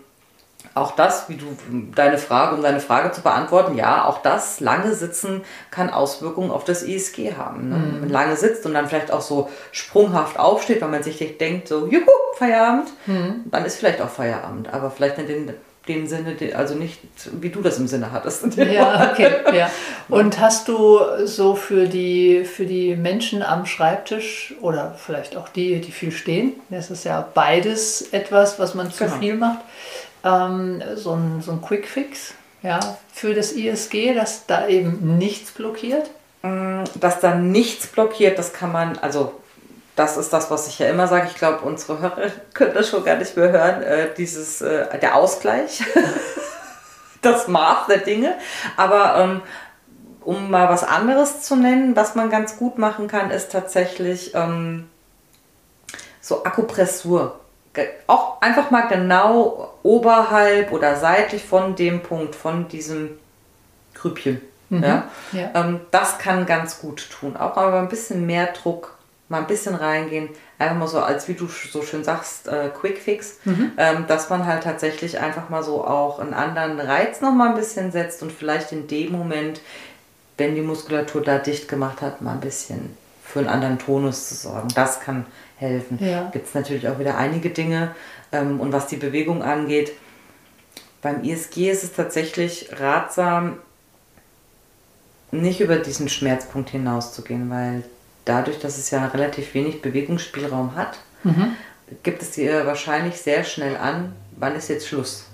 auch 0.75 0.91
das, 0.91 1.29
wie 1.29 1.35
du 1.35 1.45
deine 1.95 2.17
Frage, 2.17 2.55
um 2.55 2.61
deine 2.61 2.79
Frage 2.79 3.11
zu 3.11 3.21
beantworten, 3.21 3.75
ja, 3.75 4.05
auch 4.05 4.21
das 4.21 4.59
lange 4.59 4.93
Sitzen 4.93 5.43
kann 5.71 5.89
Auswirkungen 5.89 6.51
auf 6.51 6.63
das 6.63 6.83
ISG 6.83 7.33
haben. 7.35 7.69
Ne? 7.69 7.75
Mhm. 7.75 7.93
Wenn 7.93 7.99
man 8.01 8.09
lange 8.09 8.35
sitzt 8.35 8.65
und 8.65 8.73
dann 8.73 8.87
vielleicht 8.87 9.11
auch 9.11 9.21
so 9.21 9.49
sprunghaft 9.71 10.37
aufsteht, 10.37 10.81
weil 10.81 10.89
man 10.89 11.03
sich 11.03 11.37
denkt, 11.37 11.67
so, 11.69 11.87
juhu, 11.87 12.05
Feierabend, 12.37 12.89
mhm. 13.07 13.45
dann 13.45 13.65
ist 13.65 13.77
vielleicht 13.77 14.01
auch 14.01 14.09
Feierabend. 14.09 14.73
Aber 14.73 14.91
vielleicht 14.91 15.17
in 15.17 15.27
den 15.27 15.53
den 15.89 16.07
Sinne, 16.07 16.35
also 16.55 16.75
nicht 16.75 16.99
wie 17.41 17.49
du 17.49 17.61
das 17.61 17.77
im 17.77 17.87
Sinne 17.87 18.11
hattest. 18.11 18.45
Ja, 18.57 19.11
okay. 19.11 19.31
Ja. 19.53 19.69
Und 20.09 20.39
hast 20.39 20.67
du 20.67 20.99
so 21.25 21.55
für 21.55 21.87
die, 21.87 22.45
für 22.45 22.65
die 22.65 22.95
Menschen 22.95 23.41
am 23.41 23.65
Schreibtisch 23.65 24.53
oder 24.61 24.95
vielleicht 24.97 25.35
auch 25.35 25.49
die, 25.49 25.81
die 25.81 25.91
viel 25.91 26.11
stehen, 26.11 26.53
das 26.69 26.91
ist 26.91 27.03
ja 27.05 27.27
beides 27.33 28.13
etwas, 28.13 28.59
was 28.59 28.75
man 28.75 28.91
zu 28.91 29.05
genau. 29.05 29.17
viel 29.17 29.35
macht, 29.35 29.59
ähm, 30.23 30.81
so 30.95 31.13
ein, 31.13 31.41
so 31.41 31.51
ein 31.51 31.61
Quick-Fix 31.61 32.33
ja, 32.61 32.79
für 33.11 33.33
das 33.33 33.53
ISG, 33.53 34.13
dass 34.13 34.45
da 34.45 34.67
eben 34.67 35.17
nichts 35.17 35.51
blockiert? 35.51 36.09
Mm, 36.41 36.83
dass 36.99 37.19
da 37.19 37.35
nichts 37.35 37.87
blockiert, 37.87 38.37
das 38.37 38.53
kann 38.53 38.71
man, 38.71 38.97
also 38.97 39.38
das 39.99 40.15
ist 40.15 40.31
das, 40.31 40.49
was 40.49 40.67
ich 40.67 40.79
ja 40.79 40.87
immer 40.87 41.07
sage. 41.07 41.27
Ich 41.27 41.35
glaube, 41.35 41.59
unsere 41.65 41.99
Hörer 41.99 42.31
können 42.53 42.73
das 42.73 42.89
schon 42.89 43.03
gar 43.03 43.17
nicht 43.17 43.35
mehr 43.35 43.51
hören. 43.51 43.83
Äh, 43.83 44.07
dieses, 44.17 44.61
äh, 44.61 44.97
der 44.97 45.15
Ausgleich, 45.15 45.83
das 47.21 47.49
Maß 47.49 47.87
der 47.87 47.97
Dinge. 47.97 48.35
Aber 48.77 49.17
ähm, 49.17 49.41
um 50.21 50.49
mal 50.49 50.69
was 50.69 50.85
anderes 50.85 51.41
zu 51.41 51.57
nennen, 51.57 51.97
was 51.97 52.15
man 52.15 52.29
ganz 52.29 52.55
gut 52.55 52.77
machen 52.77 53.07
kann, 53.09 53.29
ist 53.29 53.51
tatsächlich 53.51 54.33
ähm, 54.35 54.89
so 56.21 56.45
Akupressur. 56.45 57.39
Auch 58.07 58.41
einfach 58.41 58.71
mal 58.71 58.87
genau 58.87 59.73
oberhalb 59.83 60.71
oder 60.71 60.95
seitlich 60.95 61.43
von 61.43 61.75
dem 61.75 62.03
Punkt, 62.03 62.35
von 62.35 62.69
diesem 62.69 63.19
Grübchen. 63.93 64.41
Mhm. 64.69 64.83
Ja? 64.83 65.09
ja. 65.33 65.51
Ähm, 65.55 65.81
das 65.91 66.19
kann 66.19 66.45
ganz 66.45 66.79
gut 66.79 67.09
tun. 67.09 67.35
Auch 67.35 67.57
aber 67.57 67.79
ein 67.79 67.89
bisschen 67.89 68.25
mehr 68.25 68.47
Druck 68.47 68.98
mal 69.29 69.39
ein 69.39 69.47
bisschen 69.47 69.75
reingehen, 69.75 70.29
einfach 70.57 70.75
mal 70.75 70.87
so 70.87 70.99
als, 70.99 71.27
wie 71.27 71.35
du 71.35 71.47
so 71.47 71.83
schön 71.83 72.03
sagst, 72.03 72.47
äh, 72.47 72.69
Quick 72.69 72.97
Fix, 72.97 73.37
mhm. 73.45 73.71
ähm, 73.77 74.05
dass 74.07 74.29
man 74.29 74.45
halt 74.45 74.63
tatsächlich 74.63 75.19
einfach 75.19 75.49
mal 75.49 75.63
so 75.63 75.85
auch 75.85 76.19
einen 76.19 76.33
anderen 76.33 76.79
Reiz 76.79 77.21
noch 77.21 77.31
mal 77.31 77.49
ein 77.49 77.55
bisschen 77.55 77.91
setzt 77.91 78.23
und 78.23 78.31
vielleicht 78.31 78.71
in 78.71 78.87
dem 78.87 79.11
Moment, 79.11 79.61
wenn 80.37 80.55
die 80.55 80.61
Muskulatur 80.61 81.21
da 81.21 81.37
dicht 81.37 81.67
gemacht 81.67 82.01
hat, 82.01 82.21
mal 82.21 82.33
ein 82.33 82.39
bisschen 82.39 82.97
für 83.23 83.39
einen 83.39 83.49
anderen 83.49 83.77
Tonus 83.77 84.29
zu 84.29 84.35
sorgen. 84.35 84.69
Das 84.73 84.99
kann 85.01 85.27
helfen. 85.57 85.99
Ja. 86.01 86.29
Gibt 86.31 86.47
es 86.47 86.55
natürlich 86.55 86.87
auch 86.87 86.97
wieder 86.97 87.17
einige 87.17 87.51
Dinge. 87.51 87.93
Ähm, 88.31 88.59
und 88.59 88.73
was 88.73 88.87
die 88.87 88.97
Bewegung 88.97 89.43
angeht, 89.43 89.91
beim 91.01 91.23
ISG 91.23 91.69
ist 91.69 91.83
es 91.83 91.93
tatsächlich 91.93 92.69
ratsam, 92.79 93.57
nicht 95.31 95.61
über 95.61 95.75
diesen 95.77 96.09
Schmerzpunkt 96.09 96.71
hinauszugehen, 96.71 97.49
weil 97.51 97.83
dadurch, 98.29 98.59
dass 98.59 98.77
es 98.77 98.91
ja 98.91 99.05
relativ 99.07 99.53
wenig 99.53 99.81
Bewegungsspielraum 99.81 100.75
hat, 100.75 100.99
mhm. 101.23 101.53
gibt 102.03 102.21
es 102.21 102.31
dir 102.31 102.65
wahrscheinlich 102.65 103.17
sehr 103.17 103.43
schnell 103.43 103.75
an, 103.75 104.13
wann 104.37 104.55
ist 104.55 104.69
jetzt 104.69 104.87
Schluss. 104.87 105.25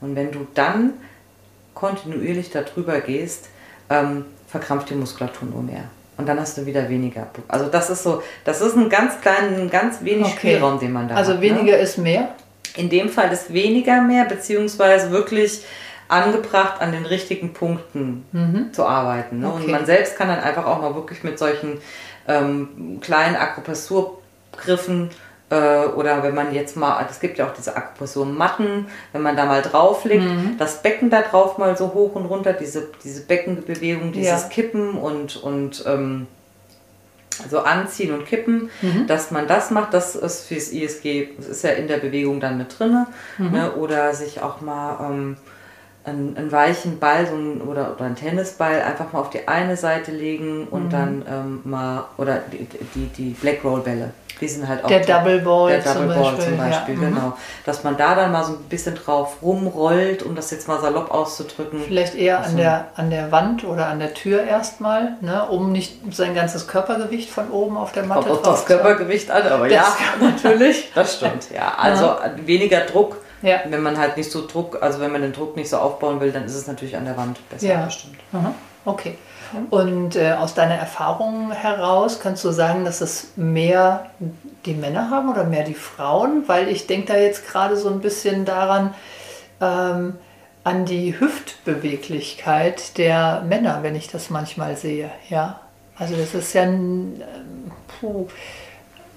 Und 0.00 0.14
wenn 0.16 0.30
du 0.30 0.46
dann 0.54 0.94
kontinuierlich 1.74 2.50
darüber 2.50 3.00
gehst, 3.00 3.48
ähm, 3.88 4.26
verkrampft 4.48 4.90
die 4.90 4.94
Muskulatur 4.94 5.48
nur 5.48 5.62
mehr. 5.62 5.84
Und 6.18 6.28
dann 6.28 6.38
hast 6.38 6.58
du 6.58 6.66
wieder 6.66 6.88
weniger. 6.88 7.28
Also 7.48 7.66
das 7.66 7.88
ist 7.88 8.02
so, 8.02 8.22
das 8.44 8.60
ist 8.60 8.76
ein 8.76 8.90
ganz 8.90 9.20
kleiner, 9.20 9.56
ein 9.56 9.70
ganz 9.70 10.04
wenig 10.04 10.26
okay. 10.26 10.36
Spielraum, 10.36 10.78
den 10.78 10.92
man 10.92 11.08
da 11.08 11.14
also 11.14 11.32
hat. 11.32 11.38
Also 11.38 11.48
weniger 11.48 11.76
ne? 11.76 11.82
ist 11.82 11.96
mehr? 11.96 12.28
In 12.76 12.90
dem 12.90 13.08
Fall 13.08 13.32
ist 13.32 13.52
weniger 13.52 14.02
mehr, 14.02 14.26
beziehungsweise 14.26 15.10
wirklich 15.10 15.64
angebracht, 16.08 16.80
an 16.80 16.92
den 16.92 17.06
richtigen 17.06 17.54
Punkten 17.54 18.24
mhm. 18.32 18.72
zu 18.72 18.84
arbeiten. 18.84 19.40
Ne? 19.40 19.48
Okay. 19.48 19.64
Und 19.64 19.70
man 19.70 19.86
selbst 19.86 20.16
kann 20.16 20.28
dann 20.28 20.40
einfach 20.40 20.66
auch 20.66 20.82
mal 20.82 20.94
wirklich 20.94 21.24
mit 21.24 21.38
solchen 21.38 21.80
ähm, 22.28 22.98
kleinen 23.00 23.36
Akupressurgriffen 23.36 25.10
äh, 25.52 25.86
oder 25.86 26.22
wenn 26.22 26.34
man 26.34 26.54
jetzt 26.54 26.76
mal, 26.76 27.04
es 27.10 27.20
gibt 27.20 27.36
ja 27.36 27.46
auch 27.46 27.52
diese 27.52 27.76
Akupressurmatten, 27.76 28.86
wenn 29.12 29.22
man 29.22 29.36
da 29.36 29.44
mal 29.44 29.60
drauf 29.60 30.04
legt, 30.04 30.24
mhm. 30.24 30.56
das 30.58 30.82
Becken 30.82 31.10
da 31.10 31.20
drauf 31.22 31.58
mal 31.58 31.76
so 31.76 31.92
hoch 31.92 32.14
und 32.14 32.24
runter, 32.24 32.54
diese, 32.54 32.88
diese 33.04 33.22
Beckenbewegung, 33.22 34.12
dieses 34.12 34.42
ja. 34.42 34.48
Kippen 34.48 34.96
und, 34.96 35.36
und 35.36 35.84
ähm, 35.86 36.26
so 37.50 37.60
anziehen 37.60 38.14
und 38.14 38.26
kippen, 38.26 38.70
mhm. 38.80 39.06
dass 39.06 39.30
man 39.30 39.46
das 39.46 39.70
macht, 39.70 39.92
das 39.94 40.16
ist 40.16 40.46
fürs 40.46 40.68
ISG, 40.70 41.28
das 41.36 41.48
ist 41.48 41.64
ja 41.64 41.70
in 41.70 41.88
der 41.88 41.98
Bewegung 41.98 42.40
dann 42.40 42.58
mit 42.58 42.78
drin. 42.78 43.06
Mhm. 43.38 43.50
Ne? 43.50 43.72
Oder 43.72 44.14
sich 44.14 44.40
auch 44.40 44.60
mal 44.60 45.10
ähm, 45.10 45.36
einen, 46.04 46.36
einen 46.36 46.52
weichen 46.52 46.98
Ball 46.98 47.26
so 47.26 47.34
ein, 47.34 47.60
oder, 47.60 47.92
oder 47.94 48.04
einen 48.04 48.16
Tennisball 48.16 48.82
einfach 48.82 49.12
mal 49.12 49.20
auf 49.20 49.30
die 49.30 49.46
eine 49.46 49.76
Seite 49.76 50.10
legen 50.10 50.66
und 50.70 50.86
mhm. 50.86 50.90
dann 50.90 51.24
ähm, 51.28 51.60
mal, 51.64 52.04
oder 52.16 52.40
die, 52.52 52.66
die, 52.94 53.06
die 53.06 53.30
Black 53.30 53.64
Roll 53.64 53.80
Bälle. 53.80 54.10
Die 54.40 54.48
sind 54.48 54.66
halt 54.66 54.82
auch. 54.82 54.88
Der 54.88 55.00
Double 55.00 55.38
Ball, 55.38 55.70
der 55.70 55.94
Double 55.94 56.00
zum 56.00 56.08
Ball 56.08 56.32
Beispiel, 56.32 56.44
zum 56.44 56.56
Beispiel, 56.56 56.94
ja. 56.94 57.08
genau. 57.08 57.32
Dass 57.64 57.84
man 57.84 57.96
da 57.96 58.16
dann 58.16 58.32
mal 58.32 58.42
so 58.42 58.54
ein 58.54 58.62
bisschen 58.68 58.96
drauf 58.96 59.36
rumrollt, 59.40 60.24
um 60.24 60.34
das 60.34 60.50
jetzt 60.50 60.66
mal 60.66 60.80
salopp 60.80 61.12
auszudrücken. 61.12 61.80
Vielleicht 61.86 62.16
eher 62.16 62.44
an 62.44 62.56
der, 62.56 62.86
an 62.96 63.10
der 63.10 63.30
Wand 63.30 63.62
oder 63.62 63.86
an 63.86 64.00
der 64.00 64.14
Tür 64.14 64.42
erstmal, 64.42 65.16
ne, 65.20 65.44
um 65.48 65.70
nicht 65.70 66.00
sein 66.10 66.34
ganzes 66.34 66.66
Körpergewicht 66.66 67.30
von 67.30 67.50
oben 67.50 67.76
auf 67.76 67.92
der 67.92 68.04
Matte 68.04 68.30
Kommt 68.30 68.46
auf 68.48 68.56
das 68.56 68.66
Körpergewicht 68.66 69.30
an, 69.30 69.46
aber 69.46 69.68
das 69.68 69.76
ja, 69.76 69.96
natürlich. 70.20 70.90
Das 70.92 71.18
stimmt, 71.18 71.50
ja. 71.54 71.74
Also 71.78 72.06
ja. 72.06 72.32
weniger 72.44 72.80
Druck 72.80 73.18
ja. 73.42 73.60
Wenn 73.68 73.82
man 73.82 73.98
halt 73.98 74.16
nicht 74.16 74.30
so 74.30 74.46
Druck, 74.46 74.82
also 74.82 75.00
wenn 75.00 75.12
man 75.12 75.22
den 75.22 75.32
Druck 75.32 75.56
nicht 75.56 75.68
so 75.68 75.78
aufbauen 75.78 76.20
will, 76.20 76.32
dann 76.32 76.44
ist 76.44 76.54
es 76.54 76.66
natürlich 76.66 76.96
an 76.96 77.04
der 77.04 77.16
Wand 77.16 77.38
besser 77.50 77.66
ja. 77.66 77.84
bestimmt. 77.84 78.18
Mhm. 78.32 78.54
Okay. 78.84 79.16
Und 79.70 80.16
äh, 80.16 80.32
aus 80.32 80.54
deiner 80.54 80.76
Erfahrung 80.76 81.52
heraus 81.52 82.20
kannst 82.20 82.42
du 82.44 82.50
sagen, 82.50 82.84
dass 82.84 83.00
es 83.00 83.32
mehr 83.36 84.10
die 84.64 84.74
Männer 84.74 85.10
haben 85.10 85.30
oder 85.30 85.44
mehr 85.44 85.64
die 85.64 85.74
Frauen? 85.74 86.44
Weil 86.46 86.68
ich 86.68 86.86
denke 86.86 87.12
da 87.12 87.18
jetzt 87.18 87.46
gerade 87.46 87.76
so 87.76 87.90
ein 87.90 88.00
bisschen 88.00 88.44
daran, 88.44 88.94
ähm, 89.60 90.14
an 90.64 90.84
die 90.84 91.18
Hüftbeweglichkeit 91.18 92.96
der 92.96 93.42
Männer, 93.46 93.82
wenn 93.82 93.94
ich 93.94 94.08
das 94.08 94.30
manchmal 94.30 94.76
sehe. 94.76 95.10
Ja, 95.28 95.60
also 95.98 96.16
das 96.16 96.34
ist 96.34 96.52
ja 96.54 96.62
ein, 96.62 97.20
ähm, 97.20 97.72
puh, 98.00 98.28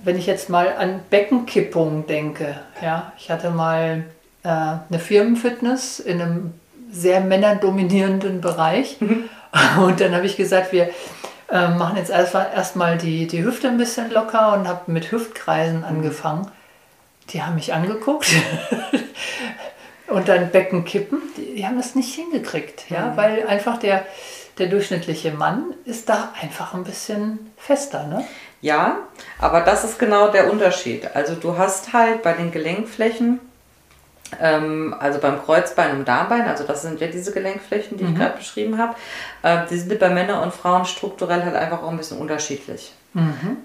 wenn 0.03 0.17
ich 0.17 0.25
jetzt 0.25 0.49
mal 0.49 0.73
an 0.77 1.01
Beckenkippung 1.09 2.07
denke. 2.07 2.59
Ja, 2.81 3.13
ich 3.17 3.29
hatte 3.29 3.51
mal 3.51 4.05
äh, 4.45 4.47
eine 4.47 4.99
Firmenfitness 4.99 5.99
in 5.99 6.21
einem 6.21 6.53
sehr 6.91 7.19
männerdominierenden 7.19 8.41
Bereich. 8.41 9.01
Mhm. 9.01 9.25
Und 9.83 9.99
dann 9.99 10.13
habe 10.13 10.25
ich 10.25 10.37
gesagt, 10.37 10.71
wir 10.71 10.89
äh, 11.49 11.69
machen 11.69 11.97
jetzt 11.97 12.11
erstmal 12.11 12.97
die, 12.97 13.27
die 13.27 13.43
Hüfte 13.43 13.67
ein 13.67 13.77
bisschen 13.77 14.11
locker 14.11 14.53
und 14.53 14.67
habe 14.67 14.91
mit 14.91 15.11
Hüftkreisen 15.11 15.79
mhm. 15.79 15.85
angefangen. 15.85 16.51
Die 17.29 17.41
haben 17.41 17.55
mich 17.55 17.73
angeguckt. 17.73 18.27
und 20.07 20.27
dann 20.27 20.51
Becken 20.51 20.85
kippen. 20.85 21.21
Die, 21.37 21.55
die, 21.55 21.65
haben 21.65 21.77
das 21.77 21.95
nicht 21.95 22.13
hingekriegt, 22.13 22.89
ja, 22.89 23.07
mhm. 23.07 23.17
weil 23.17 23.47
einfach 23.47 23.77
der, 23.77 24.05
der 24.57 24.67
durchschnittliche 24.67 25.31
Mann 25.31 25.73
ist 25.85 26.09
da 26.09 26.33
einfach 26.41 26.73
ein 26.73 26.83
bisschen 26.83 27.51
fester. 27.57 28.05
Ne? 28.07 28.25
Ja, 28.61 28.97
aber 29.39 29.61
das 29.61 29.83
ist 29.83 29.99
genau 29.99 30.29
der 30.29 30.51
Unterschied. 30.51 31.15
Also 31.15 31.35
du 31.35 31.57
hast 31.57 31.93
halt 31.93 32.23
bei 32.23 32.33
den 32.33 32.51
Gelenkflächen 32.51 33.39
ähm, 34.41 34.95
also 34.99 35.19
beim 35.19 35.43
Kreuzbein 35.43 35.97
und 35.97 36.07
Darmbein, 36.07 36.47
also 36.47 36.63
das 36.63 36.81
sind 36.81 36.99
ja 36.99 37.07
diese 37.07 37.31
Gelenkflächen, 37.31 37.97
die 37.97 38.03
mhm. 38.03 38.13
ich 38.13 38.19
gerade 38.19 38.37
beschrieben 38.37 38.77
habe, 38.77 38.95
äh, 39.43 39.67
die 39.69 39.77
sind 39.77 39.99
bei 39.99 40.09
Männern 40.09 40.43
und 40.43 40.53
Frauen 40.53 40.85
strukturell 40.85 41.43
halt 41.43 41.55
einfach 41.55 41.83
auch 41.83 41.89
ein 41.89 41.97
bisschen 41.97 42.17
unterschiedlich. 42.17 42.93
Mhm. 43.13 43.57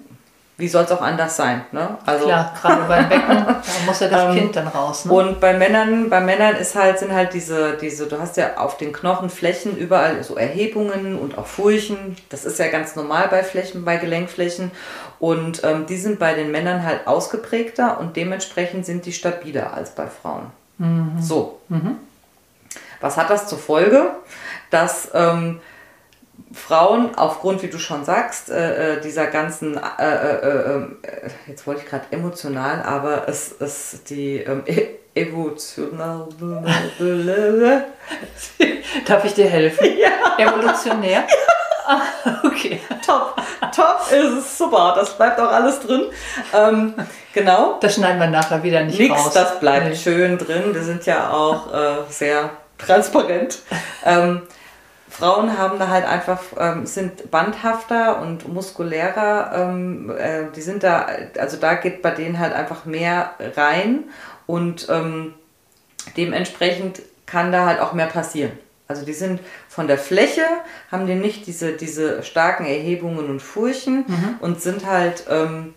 Wie 0.61 0.67
soll 0.67 0.83
es 0.83 0.91
auch 0.91 1.01
anders 1.01 1.35
sein? 1.35 1.65
Ne? 1.71 1.97
Also 2.05 2.25
Klar, 2.25 2.53
gerade 2.61 2.83
beim 2.83 3.09
Becken, 3.09 3.35
da 3.47 3.63
muss 3.87 3.99
ja 3.99 4.09
das 4.09 4.25
ähm, 4.25 4.35
Kind 4.35 4.55
dann 4.55 4.67
raus. 4.67 5.05
Ne? 5.05 5.11
Und 5.11 5.39
bei 5.39 5.53
Männern, 5.57 6.07
bei 6.07 6.21
Männern 6.21 6.55
ist 6.55 6.75
halt, 6.75 6.99
sind 6.99 7.11
halt 7.11 7.33
diese, 7.33 7.77
diese, 7.77 8.05
du 8.05 8.19
hast 8.19 8.37
ja 8.37 8.57
auf 8.57 8.77
den 8.77 8.93
Knochenflächen 8.93 9.75
überall 9.75 10.23
so 10.23 10.35
Erhebungen 10.35 11.17
und 11.17 11.35
auch 11.35 11.47
Furchen. 11.47 12.15
Das 12.29 12.45
ist 12.45 12.59
ja 12.59 12.67
ganz 12.67 12.95
normal 12.95 13.27
bei 13.31 13.41
Flächen, 13.43 13.83
bei 13.85 13.97
Gelenkflächen. 13.97 14.69
Und 15.17 15.63
ähm, 15.63 15.87
die 15.87 15.97
sind 15.97 16.19
bei 16.19 16.35
den 16.35 16.51
Männern 16.51 16.85
halt 16.85 17.07
ausgeprägter 17.07 17.99
und 17.99 18.15
dementsprechend 18.15 18.85
sind 18.85 19.07
die 19.07 19.13
stabiler 19.13 19.73
als 19.73 19.95
bei 19.95 20.05
Frauen. 20.05 20.51
Mhm. 20.81 21.21
So. 21.21 21.59
Mhm. 21.69 21.97
Was 22.99 23.17
hat 23.17 23.29
das 23.29 23.47
zur 23.47 23.59
Folge? 23.59 24.11
Dass 24.69 25.09
ähm, 25.13 25.59
Frauen 26.53 27.15
aufgrund, 27.15 27.61
wie 27.63 27.67
du 27.67 27.77
schon 27.77 28.03
sagst, 28.03 28.49
äh, 28.49 28.95
äh 28.95 29.01
dieser 29.01 29.27
ganzen, 29.27 29.77
äh, 29.77 29.81
äh, 29.99 30.77
äh, 30.77 30.87
jetzt 31.47 31.67
wollte 31.67 31.81
ich 31.81 31.87
gerade 31.89 32.05
emotional, 32.11 32.81
aber 32.83 33.27
es 33.27 33.51
ist 33.51 34.09
die 34.09 34.37
ähm, 34.37 34.63
evolutionär. 35.13 36.27
Darf 39.05 39.25
ich 39.25 39.33
dir 39.33 39.47
helfen? 39.47 39.87
Ja. 39.97 40.37
Evolutionär? 40.37 41.23
Ah, 41.27 41.50
okay. 42.43 42.79
Top, 43.05 43.35
top, 43.75 43.99
ist 44.11 44.31
es 44.37 44.57
super. 44.57 44.93
Das 44.95 45.15
bleibt 45.17 45.39
auch 45.39 45.51
alles 45.51 45.79
drin. 45.79 46.03
Ähm, 46.53 46.93
genau. 47.33 47.77
Das 47.81 47.95
schneiden 47.95 48.19
wir 48.19 48.27
nachher 48.27 48.63
wieder 48.63 48.83
nicht 48.83 48.99
Nix, 48.99 49.13
raus. 49.13 49.33
das 49.33 49.59
bleibt 49.59 49.89
Nee. 49.89 49.95
schön 49.95 50.37
drin. 50.37 50.73
Wir 50.73 50.83
sind 50.83 51.05
ja 51.05 51.31
auch 51.31 51.73
äh, 51.73 51.95
sehr 52.09 52.49
transparent. 52.77 53.59
ähm, 54.05 54.41
Frauen 55.09 55.57
haben 55.57 55.77
da 55.77 55.89
halt 55.89 56.05
einfach, 56.05 56.39
ähm, 56.57 56.85
sind 56.85 57.29
bandhafter 57.31 58.21
und 58.21 58.47
muskulärer. 58.51 59.51
Ähm, 59.53 60.09
äh, 60.17 60.45
die 60.55 60.61
sind 60.61 60.83
da, 60.83 61.05
also 61.37 61.57
da 61.57 61.73
geht 61.75 62.01
bei 62.01 62.11
denen 62.11 62.39
halt 62.39 62.53
einfach 62.53 62.85
mehr 62.85 63.31
rein 63.57 64.05
und 64.47 64.87
ähm, 64.89 65.33
dementsprechend 66.15 67.01
kann 67.25 67.51
da 67.51 67.65
halt 67.65 67.81
auch 67.81 67.93
mehr 67.93 68.07
passieren. 68.07 68.51
Also 68.87 69.05
die 69.05 69.13
sind 69.13 69.39
von 69.71 69.87
der 69.87 69.97
Fläche, 69.97 70.43
haben 70.91 71.07
die 71.07 71.15
nicht 71.15 71.47
diese, 71.47 71.71
diese 71.71 72.23
starken 72.23 72.65
Erhebungen 72.65 73.29
und 73.29 73.39
Furchen 73.41 74.03
und 74.41 74.61
sind 74.61 74.85
halt, 74.85 75.23
ähm, 75.31 75.73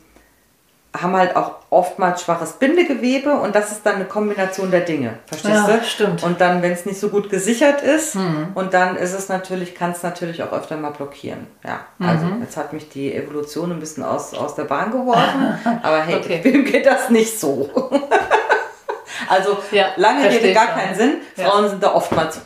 haben 0.97 1.17
halt 1.17 1.37
auch 1.37 1.57
oftmals 1.71 2.23
schwaches 2.23 2.55
Bindegewebe 2.55 3.33
und 3.35 3.55
das 3.55 3.71
ist 3.71 3.87
dann 3.87 3.97
eine 3.97 4.05
Kombination 4.07 4.73
der 4.73 4.81
Dinge. 4.81 5.19
Verstehst 5.27 5.55
Ja, 5.69 5.77
du? 5.77 5.85
stimmt. 5.85 6.23
Und 6.25 6.41
dann, 6.41 6.61
wenn 6.63 6.73
es 6.73 6.87
nicht 6.87 6.99
so 6.99 7.09
gut 7.09 7.31
gesichert 7.31 7.83
ist, 7.83 8.17
und 8.55 8.75
dann 8.75 8.97
ist 8.97 9.13
es 9.13 9.29
natürlich, 9.29 9.77
kann 9.77 9.93
es 9.93 10.03
natürlich 10.03 10.43
auch 10.43 10.53
öfter 10.53 10.77
mal 10.77 10.91
blockieren. 10.91 11.47
Ja, 11.65 11.81
also 12.05 12.27
jetzt 12.41 12.57
hat 12.57 12.73
mich 12.73 12.89
die 12.89 13.15
Evolution 13.15 13.71
ein 13.71 13.79
bisschen 13.81 14.03
aus, 14.03 14.35
aus 14.35 14.57
der 14.57 14.65
Bahn 14.65 14.91
geworfen, 14.91 15.57
aber 15.85 16.01
hey, 16.03 16.17
Okay. 16.17 16.41
wem 16.45 16.65
geht 16.65 16.87
das 16.87 17.11
nicht 17.11 17.39
so? 17.39 17.71
also 19.29 19.59
Ja, 19.73 19.87
lange 19.97 20.29
Rede 20.29 20.53
gar 20.53 20.67
schon. 20.67 20.75
keinen 20.75 20.95
Sinn. 20.97 21.13
Ja. 21.37 21.45
Frauen 21.49 21.69
sind 21.71 21.83
da 21.83 21.93
oftmals 21.95 22.41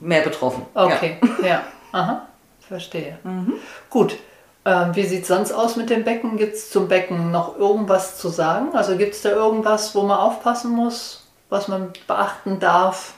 mehr 0.00 0.22
betroffen. 0.22 0.66
Okay, 0.74 1.18
ja. 1.42 1.62
Aha, 1.92 2.26
verstehe. 2.60 3.18
Mhm. 3.24 3.54
Gut. 3.90 4.18
Ähm, 4.64 4.94
wie 4.94 5.06
sieht 5.06 5.22
es 5.22 5.28
sonst 5.28 5.52
aus 5.52 5.76
mit 5.76 5.88
dem 5.88 6.04
Becken? 6.04 6.36
Gibt 6.36 6.54
es 6.54 6.70
zum 6.70 6.88
Becken 6.88 7.30
noch 7.30 7.56
irgendwas 7.56 8.18
zu 8.18 8.28
sagen? 8.28 8.74
Also 8.74 8.96
gibt 8.96 9.14
es 9.14 9.22
da 9.22 9.30
irgendwas, 9.30 9.94
wo 9.94 10.02
man 10.02 10.18
aufpassen 10.18 10.72
muss, 10.72 11.26
was 11.48 11.68
man 11.68 11.92
beachten 12.06 12.60
darf? 12.60 13.14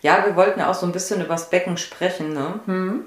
Ja, 0.00 0.24
wir 0.24 0.34
wollten 0.34 0.60
ja 0.60 0.70
auch 0.70 0.74
so 0.74 0.86
ein 0.86 0.92
bisschen 0.92 1.20
über 1.20 1.34
das 1.34 1.50
Becken 1.50 1.76
sprechen. 1.76 2.32
Ne? 2.32 3.04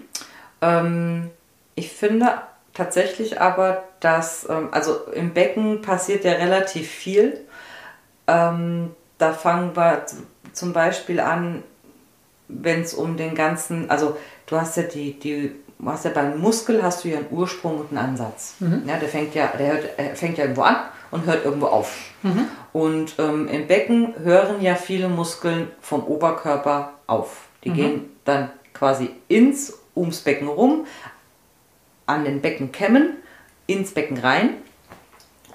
Ähm, 0.61 1.31
ich 1.75 1.91
finde 1.91 2.33
tatsächlich 2.73 3.41
aber, 3.41 3.83
dass, 3.99 4.47
ähm, 4.49 4.69
also 4.71 5.05
im 5.13 5.33
Becken 5.33 5.81
passiert 5.81 6.23
ja 6.23 6.33
relativ 6.33 6.89
viel. 6.89 7.45
Ähm, 8.27 8.95
da 9.17 9.33
fangen 9.33 9.75
wir 9.75 10.05
zum 10.53 10.73
Beispiel 10.73 11.19
an, 11.19 11.63
wenn 12.51 12.81
es 12.81 12.93
um 12.93 13.17
den 13.17 13.35
ganzen, 13.35 13.89
also 13.89 14.17
du 14.45 14.57
hast 14.57 14.77
ja 14.77 14.83
die, 14.83 15.19
die 15.19 15.51
du 15.79 15.89
hast 15.89 16.05
ja 16.05 16.11
beim 16.11 16.39
Muskel 16.39 16.83
hast 16.83 17.03
du 17.03 17.09
ja 17.09 17.17
einen 17.17 17.27
Ursprung 17.31 17.79
und 17.79 17.89
einen 17.89 18.09
Ansatz. 18.09 18.55
Ja, 18.87 18.97
der 18.97 19.09
fängt 19.09 19.33
ja, 19.35 19.47
der 19.57 19.73
hört, 19.73 19.89
er 19.97 20.15
fängt 20.15 20.37
ja 20.37 20.43
irgendwo 20.43 20.61
an 20.63 20.77
und 21.09 21.25
hört 21.25 21.43
irgendwo 21.43 21.67
auf. 21.67 21.97
Und 22.73 23.15
ähm, 23.17 23.47
im 23.47 23.67
Becken 23.67 24.13
hören 24.23 24.61
ja 24.61 24.75
viele 24.75 25.09
Muskeln 25.09 25.67
vom 25.81 26.03
Oberkörper 26.03 26.93
auf. 27.07 27.47
Die 27.63 27.71
gehen 27.75 28.11
dann 28.25 28.49
quasi 28.73 29.09
ins, 29.27 29.79
ums 29.95 30.21
Becken 30.21 30.47
rum, 30.47 30.85
an 32.05 32.25
den 32.25 32.41
Beckenkämmen, 32.41 33.17
ins 33.67 33.91
Becken 33.91 34.17
rein 34.17 34.51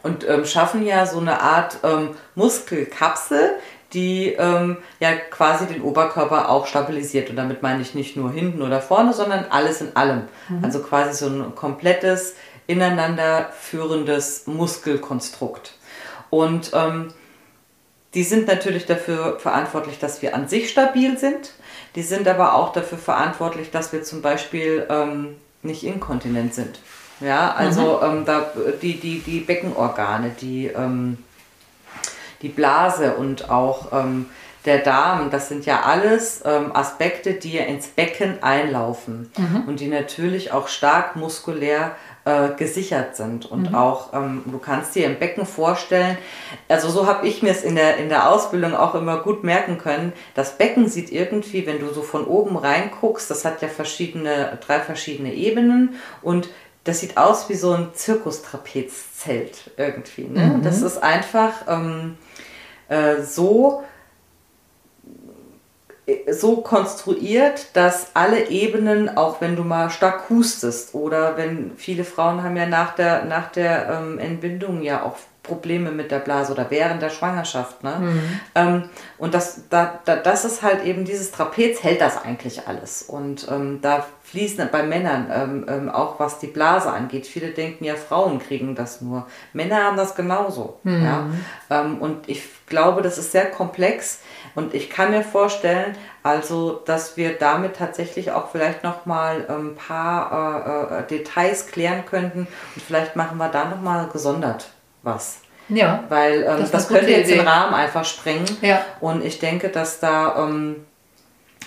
und 0.03 0.29
ähm, 0.29 0.45
schaffen 0.45 0.85
ja 0.85 1.07
so 1.07 1.19
eine 1.19 1.41
Art 1.41 1.79
ähm, 1.83 2.11
Muskelkapsel, 2.35 3.57
die 3.93 4.33
ähm, 4.33 4.79
ja 5.01 5.15
quasi 5.15 5.67
den 5.67 5.83
Oberkörper 5.83 6.49
auch 6.49 6.67
stabilisiert. 6.67 7.31
Und 7.31 7.37
damit 7.37 7.63
meine 7.63 7.83
ich 7.83 7.95
nicht 7.95 8.17
nur 8.17 8.31
hinten 8.31 8.63
oder 8.63 8.81
vorne, 8.81 9.13
sondern 9.13 9.47
alles 9.51 9.81
in 9.81 9.95
allem. 9.97 10.23
Also 10.63 10.81
quasi 10.81 11.25
so 11.25 11.31
ein 11.31 11.55
komplettes, 11.55 12.35
ineinander 12.67 13.51
führendes 13.59 14.47
Muskelkonstrukt. 14.47 15.75
Und 16.31 16.73
ähm, 16.75 17.13
die 18.15 18.23
sind 18.23 18.49
natürlich 18.49 18.87
dafür 18.87 19.39
verantwortlich, 19.39 19.99
dass 19.99 20.23
wir 20.23 20.35
an 20.35 20.49
sich 20.49 20.71
stabil 20.71 21.19
sind. 21.19 21.53
Die 21.95 22.03
sind 22.03 22.27
aber 22.27 22.55
auch 22.55 22.73
dafür 22.73 22.99
verantwortlich, 22.99 23.71
dass 23.71 23.93
wir 23.93 24.03
zum 24.03 24.23
Beispiel 24.23 24.87
ähm, 24.89 25.37
nicht 25.63 25.85
inkontinent 25.85 26.55
sind. 26.55 26.81
Ja, 27.21 27.55
also 27.55 28.01
ähm, 28.03 28.25
da, 28.27 28.51
die, 28.83 29.01
die, 29.01 29.21
die 29.21 29.41
Beckenorgane, 29.41 30.33
die, 30.41 30.67
ähm, 30.67 31.19
die 32.47 32.53
Blase 32.53 33.15
und 33.17 33.51
auch 33.51 33.93
ähm, 33.93 34.27
der 34.67 34.79
Darm, 34.79 35.31
das 35.31 35.49
sind 35.49 35.67
ja 35.67 35.83
alles 35.83 36.43
ähm, 36.45 36.75
Aspekte, 36.75 37.35
die 37.35 37.57
ins 37.57 37.87
Becken 37.87 38.43
einlaufen 38.43 39.31
und 39.67 39.81
die 39.81 39.87
natürlich 39.87 40.53
auch 40.53 40.67
stark 40.67 41.15
muskulär 41.15 41.93
äh, 42.25 42.49
gesichert 42.57 43.15
sind. 43.15 43.47
Und 43.47 43.75
auch, 43.75 44.13
ähm, 44.13 44.43
du 44.47 44.59
kannst 44.59 44.97
dir 44.97 45.07
im 45.07 45.21
Becken 45.21 45.47
vorstellen, 45.47 46.19
also 46.69 46.89
so 46.89 47.07
habe 47.07 47.29
ich 47.29 47.43
mir 47.43 47.51
es 47.51 47.63
in 47.63 47.77
der, 47.77 47.99
in 47.99 48.09
der 48.09 48.29
Ausbildung 48.29 48.75
auch 48.75 48.97
immer 48.97 49.19
gut 49.19 49.45
merken 49.45 49.79
können, 49.79 50.13
das 50.35 50.59
Becken 50.59 50.89
sieht 50.89 51.13
irgendwie, 51.13 51.67
wenn 51.67 51.79
du 51.79 51.93
so 51.93 52.03
von 52.03 52.25
oben 52.25 52.57
reinguckst, 52.57 53.31
das 53.31 53.45
hat 53.45 53.63
ja 53.63 53.69
verschiedene, 53.69 54.59
drei 54.67 54.81
verschiedene 54.81 55.33
Ebenen 55.33 55.95
und 56.23 56.49
das 56.87 57.01
sieht 57.01 57.17
aus 57.17 57.49
wie 57.49 57.55
so 57.55 57.73
ein 57.73 57.91
Zirkustrapezzelt 57.95 59.73
irgendwie. 59.77 60.25
Ne? 60.25 60.61
Das 60.63 60.83
ist 60.83 61.03
einfach 61.03 61.53
ähm, 61.69 62.17
äh, 62.89 63.23
so 63.23 63.83
so 66.31 66.59
konstruiert, 66.59 67.75
dass 67.75 68.13
alle 68.15 68.49
Ebenen, 68.49 69.17
auch 69.17 69.41
wenn 69.41 69.57
du 69.57 69.65
mal 69.65 69.91
stark 69.91 70.31
hustest 70.31 70.95
oder 70.95 71.37
wenn 71.37 71.73
viele 71.77 72.05
Frauen 72.05 72.45
haben 72.45 72.57
ja 72.57 72.67
nach 72.67 72.95
der, 72.95 73.25
nach 73.25 73.51
der 73.51 73.91
ähm, 73.91 74.19
Entbindung 74.21 74.83
ja 74.83 75.03
auch 75.03 75.17
Probleme 75.43 75.91
mit 75.91 76.11
der 76.11 76.21
Blase 76.21 76.53
oder 76.53 76.71
während 76.71 77.03
der 77.03 77.11
Schwangerschaft. 77.11 77.83
Ne? 77.83 78.21
Ähm, 78.55 78.89
und 79.19 79.35
das, 79.35 79.69
da, 79.69 79.99
da, 80.05 80.17
das 80.17 80.45
ist 80.45 80.63
halt 80.63 80.85
eben 80.85 81.05
dieses 81.05 81.33
Trapez 81.33 81.83
hält 81.83 82.01
das 82.01 82.23
eigentlich 82.23 82.69
alles. 82.69 83.03
Und 83.03 83.49
ähm, 83.51 83.81
da 83.83 84.07
fließen 84.27 84.69
bei 84.73 84.83
Männern 84.83 85.31
ähm, 85.33 85.67
ähm, 85.69 85.89
auch 85.89 86.19
was 86.19 86.39
die 86.41 86.49
Blase 86.49 86.91
angeht. 86.91 87.27
Viele 87.27 87.51
denken 87.51 87.85
ja, 87.85 87.95
Frauen 87.95 88.41
kriegen 88.41 88.75
das 88.75 89.01
nur. 89.01 89.27
Männer 89.53 89.85
haben 89.85 89.97
das 89.97 90.15
genauso. 90.15 90.81
Ja? 90.85 91.27
Ähm, 91.71 91.99
und 91.99 92.29
ich 92.29 92.43
glaube, 92.67 93.03
das 93.03 93.19
ist 93.19 93.31
sehr 93.31 93.51
komplex. 93.51 94.21
Und 94.57 94.75
ich 94.75 94.91
kann 94.91 95.13
mir 95.13 95.23
vorstellen, 95.23 95.97
also, 96.25 96.83
dass 96.85 97.17
wir 97.17 97.39
damit 97.39 97.77
tatsächlich 97.77 98.33
auch 98.33 98.51
vielleicht 98.51 98.83
noch 98.83 99.07
mal 99.07 99.47
ein 99.49 99.77
paar 99.77 100.91
äh, 100.91 100.99
äh, 100.99 101.07
Details 101.07 101.69
klären 101.69 102.05
könnten. 102.05 102.49
Und 102.75 102.83
vielleicht 102.85 103.15
machen 103.15 103.39
wir 103.39 103.49
da 103.49 103.67
noch 103.67 103.81
mal 103.81 104.09
gesondert 104.09 104.71
was. 105.03 105.39
Ja. 105.69 106.05
Weil 106.09 106.43
ähm, 106.43 106.59
Das 106.61 106.71
das, 106.71 106.89
könnte 106.89 107.11
jetzt 107.11 107.31
den 107.31 107.41
Idee. 107.41 107.49
Rahmen 107.49 107.75
einfach 107.75 108.05
sprengen. 108.05 108.47
Ja. 108.61 108.85
Und 109.01 109.25
ich 109.25 109.39
denke, 109.39 109.69
dass 109.69 110.01
da, 110.01 110.45
ähm, 110.45 110.86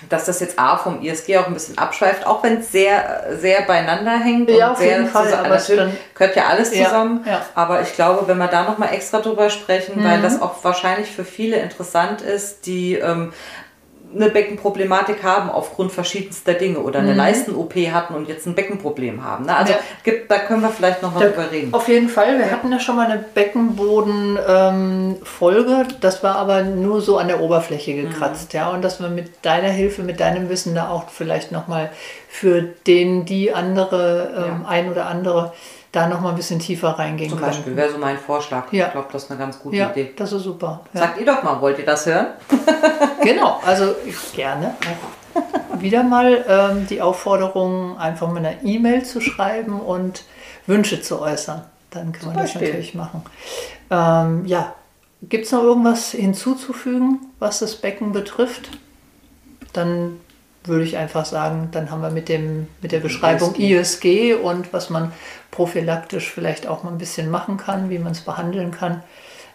dass 0.08 0.26
das 0.26 0.40
jetzt 0.40 0.58
A 0.58 0.78
vom 0.78 1.02
ISG 1.02 1.38
auch 1.38 1.48
ein 1.48 1.54
bisschen 1.54 1.78
abschweift, 1.78 2.26
auch 2.26 2.42
wenn 2.44 2.60
es 2.60 2.72
sehr, 2.72 3.34
sehr 3.40 3.64
beieinander 3.64 4.12
hängt. 4.18 4.50
Ja, 4.50 4.68
und 4.68 4.72
auf 4.74 4.78
sehr 4.78 4.88
jeden 5.00 5.08
Fall, 5.08 5.26
zusammen- 5.26 5.46
aber 5.46 5.56
natürlich 5.56 5.94
gehört 6.16 6.36
ja 6.36 6.44
alles 6.48 6.74
Ja, 6.76 6.86
zusammen. 6.86 7.24
ja. 7.28 7.42
Aber 7.56 7.82
ich 7.82 7.94
glaube, 7.94 8.28
wenn 8.28 8.38
wir 8.38 8.48
da 8.48 8.64
nochmal 8.64 8.94
extra 8.94 9.20
drüber 9.20 9.50
sprechen, 9.50 10.00
Mhm. 10.00 10.06
weil 10.06 10.22
das 10.22 10.42
auch 10.42 10.64
wahrscheinlich 10.64 11.12
für 11.12 11.26
viele 11.26 11.58
interessant 11.58 12.22
ist, 12.22 12.66
die 12.66 12.96
ähm, 12.96 13.34
eine 14.16 14.30
Beckenproblematik 14.30 15.24
haben 15.24 15.50
aufgrund 15.52 15.92
verschiedenster 15.92 16.54
Dinge 16.56 16.80
oder 16.80 17.00
eine 17.00 17.14
Leisten-OP 17.14 17.76
hatten 17.92 18.16
und 18.16 18.28
jetzt 18.28 18.48
ein 18.48 18.56
Beckenproblem 18.56 19.24
haben. 19.24 19.46
Ne? 19.46 19.56
Also 19.56 19.74
Mhm. 19.74 19.78
Ja. 19.80 19.84
gibt, 20.04 20.32
da 20.32 20.40
können 20.40 20.62
wir 20.62 20.70
vielleicht 20.70 21.02
noch 21.04 21.14
mal 21.14 21.20
Da, 21.20 21.28
drüber 21.28 21.52
reden. 21.52 21.74
auf 21.74 21.88
jeden 21.88 22.10
Fall. 22.10 22.38
Wir 22.40 22.50
hatten 22.52 22.72
ja 22.72 22.80
schon 22.80 22.96
mal 22.96 23.06
eine 23.06 23.20
Beckenboden-Folge. 24.40 25.86
das 26.02 26.24
war 26.24 26.36
aber 26.38 26.64
nur 26.64 27.02
so 27.02 27.18
an 27.18 27.28
der 27.28 27.42
Oberfläche 27.42 27.94
gekratzt. 27.94 28.54
Ja, 28.54 28.70
und 28.70 28.82
dass 28.84 29.00
wir 29.00 29.10
mit 29.10 29.46
deiner 29.46 29.70
Hilfe, 29.70 30.02
mit 30.04 30.20
deinem 30.20 30.50
Wissen 30.50 30.76
da 30.76 30.90
auch 30.90 31.10
vielleicht 31.10 31.52
nochmal 31.52 31.90
für 32.28 32.62
den, 32.62 33.26
die 33.26 33.54
andere, 33.54 34.32
ähm, 34.38 34.62
Ja. 34.64 34.70
ein 34.70 34.90
oder 34.92 35.06
andere, 35.08 35.54
da 35.92 36.08
nochmal 36.08 36.32
ein 36.34 36.36
bisschen 36.38 36.60
tiefer 36.60 36.90
reingehen 36.90 37.30
Zum 37.32 37.40
können. 37.40 37.52
Beispiel 37.52 37.76
wäre 37.76 37.92
so 37.92 37.98
mein 37.98 38.18
Vorschlag. 38.18 38.72
Ja. 38.72 38.88
Ich 38.88 38.92
glaube, 38.92 39.08
das 39.12 39.24
ist 39.24 39.32
eine 39.32 39.40
ganz 39.40 39.60
gute 39.60 39.76
Ja, 39.78 39.90
Idee. 39.90 40.14
das 40.16 40.32
ist 40.32 40.44
super. 40.44 40.82
Ja. 40.94 41.00
Sagt 41.02 41.20
ihr 41.20 41.26
doch 41.26 41.42
mal, 41.44 41.60
wollt 41.62 41.80
ihr 41.80 41.86
das 41.86 42.06
hören? 42.06 42.28
Genau, 43.22 43.60
also 43.66 43.96
ich 44.06 44.34
gerne 44.34 44.76
wieder 45.78 46.04
mal 46.04 46.46
ähm, 46.48 46.88
die 46.88 47.02
Aufforderung, 47.02 47.98
einfach 47.98 48.30
mal 48.30 48.38
eine 48.38 48.64
E-Mail 48.64 49.04
zu 49.04 49.20
schreiben 49.20 49.82
und 49.82 50.24
Wünsche 50.68 51.02
zu 51.02 51.22
äußern. 51.22 51.64
Dann 51.90 52.14
kann 52.14 52.22
Zum 52.22 52.30
man 52.30 52.38
das 52.38 52.54
Beispiel. 52.54 52.68
natürlich 52.70 52.96
machen. 52.96 53.24
Ähm, 53.92 54.46
ja, 54.46 54.74
gibt 55.24 55.46
es 55.48 55.52
noch 55.52 55.64
irgendwas 55.64 56.12
hinzuzufügen, 56.12 57.20
was 57.40 57.60
das 57.60 57.76
Becken 57.76 58.14
betrifft? 58.14 58.70
Dann 59.74 60.20
würde 60.64 60.84
ich 60.84 60.98
einfach 60.98 61.26
sagen, 61.26 61.70
dann 61.72 61.90
haben 61.90 62.02
wir 62.02 62.10
mit, 62.10 62.30
dem, 62.30 62.68
mit 62.82 62.92
der 62.92 63.00
Beschreibung 63.00 63.56
ISG 63.56 64.34
und 64.34 64.74
was 64.74 64.90
man 64.90 65.12
prophylaktisch 65.52 66.30
vielleicht 66.30 66.68
auch 66.68 66.84
mal 66.84 66.92
ein 66.92 66.98
bisschen 66.98 67.30
machen 67.30 67.58
kann, 67.58 67.90
wie 67.90 68.00
man 68.00 68.12
es 68.12 68.22
behandeln 68.22 68.72
kann, 68.72 69.04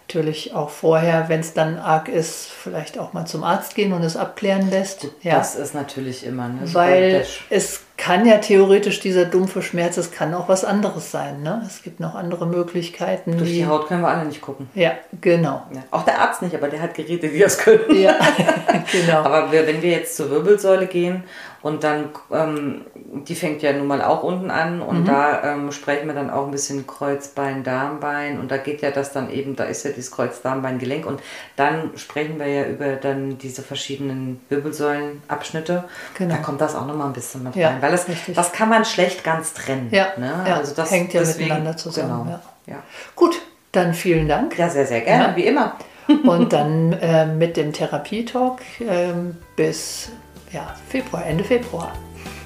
Natürlich 0.07 0.53
auch 0.53 0.69
vorher, 0.69 1.29
wenn 1.29 1.39
es 1.39 1.53
dann 1.53 1.79
arg 1.79 2.09
ist, 2.09 2.45
vielleicht 2.45 2.99
auch 2.99 3.13
mal 3.13 3.25
zum 3.25 3.43
Arzt 3.43 3.73
gehen 3.73 3.91
und 3.91 4.03
es 4.03 4.15
abklären 4.15 4.69
lässt. 4.69 5.07
Ja. 5.23 5.37
Das 5.37 5.55
ist 5.55 5.73
natürlich 5.73 6.23
immer. 6.23 6.47
Ne? 6.47 6.59
Weil 6.73 7.25
es 7.49 7.81
kann 7.97 8.25
ja 8.25 8.39
theoretisch 8.39 8.99
dieser 8.99 9.25
dumpfe 9.25 9.61
Schmerz, 9.61 9.97
es 9.97 10.11
kann 10.11 10.33
auch 10.33 10.49
was 10.49 10.65
anderes 10.65 11.11
sein. 11.11 11.43
Ne? 11.43 11.63
Es 11.65 11.81
gibt 11.81 11.99
noch 11.99 12.13
andere 12.13 12.45
Möglichkeiten. 12.45 13.37
Durch 13.37 13.51
die 13.51 13.65
Haut 13.65 13.87
können 13.87 14.01
wir 14.01 14.09
alle 14.09 14.25
nicht 14.25 14.41
gucken. 14.41 14.69
Ja, 14.73 14.91
genau. 15.21 15.63
Ja. 15.73 15.83
Auch 15.91 16.03
der 16.03 16.19
Arzt 16.19 16.41
nicht, 16.41 16.53
aber 16.55 16.67
der 16.67 16.81
hat 16.81 16.93
Geräte, 16.93 17.29
die 17.29 17.39
das 17.39 17.57
können. 17.57 17.95
Ja, 17.95 18.15
genau. 18.91 19.19
aber 19.19 19.51
wenn 19.51 19.81
wir 19.81 19.91
jetzt 19.91 20.17
zur 20.17 20.29
Wirbelsäule 20.29 20.87
gehen 20.87 21.23
und 21.65 21.83
dann, 21.83 22.09
ähm, 22.31 22.81
die 23.27 23.33
fängt 23.33 23.63
ja 23.63 23.73
nun 23.73 23.87
mal 23.87 24.03
auch 24.03 24.21
unten 24.21 24.51
an 24.51 24.83
und 24.83 25.01
mhm. 25.01 25.05
da 25.05 25.43
ähm, 25.43 25.71
sprechen 25.71 26.05
wir 26.05 26.13
dann 26.13 26.29
auch 26.29 26.45
ein 26.45 26.51
bisschen 26.51 26.85
Kreuzbein, 26.85 27.63
Darmbein 27.63 28.39
und 28.39 28.51
da 28.51 28.57
geht 28.57 28.83
ja 28.83 28.91
das 28.91 29.13
dann 29.13 29.31
eben, 29.31 29.55
da 29.55 29.63
ist 29.63 29.83
ja 29.83 29.89
dieses 29.89 30.11
Kreuz-Darmbein-Gelenk 30.11 31.07
und 31.07 31.21
dann 31.55 31.89
sprechen 31.95 32.37
wir 32.37 32.45
ja 32.45 32.65
über 32.67 32.97
dann 32.97 33.39
diese 33.39 33.63
verschiedenen 33.63 34.41
Wirbelsäulenabschnitte. 34.49 35.85
Genau. 36.15 36.35
Da 36.35 36.41
kommt 36.41 36.61
das 36.61 36.75
auch 36.75 36.85
nochmal 36.85 37.07
ein 37.07 37.13
bisschen 37.13 37.41
mit 37.41 37.55
ja, 37.55 37.69
rein, 37.69 37.81
weil 37.85 37.91
das, 37.91 38.07
das 38.33 38.51
kann 38.51 38.69
man 38.69 38.83
schlecht 38.83 39.23
ganz 39.23 39.53
trennen. 39.53 39.89
Ja, 39.91 40.07
ne? 40.17 40.43
ja 40.47 40.55
also 40.57 40.73
das 40.73 40.91
hängt 40.91 41.13
ja 41.13 41.21
deswegen, 41.21 41.49
miteinander 41.49 41.77
zusammen. 41.77 42.25
Genau, 42.25 42.39
ja. 42.65 42.73
ja. 42.73 42.83
Gut, 43.15 43.39
dann 43.71 43.93
vielen 43.93 44.27
Dank. 44.27 44.57
Ja, 44.57 44.69
sehr, 44.69 44.87
sehr 44.87 45.01
gerne, 45.01 45.35
wie 45.35 45.45
immer. 45.45 45.75
und 46.23 46.53
dann 46.53 46.93
äh, 46.93 47.25
mit 47.25 47.57
dem 47.57 47.73
Therapietalk 47.73 48.61
äh, 48.79 49.13
bis 49.55 50.09
ja, 50.51 50.73
Februar, 50.89 51.25
Ende 51.25 51.43
Februar. 51.43 51.91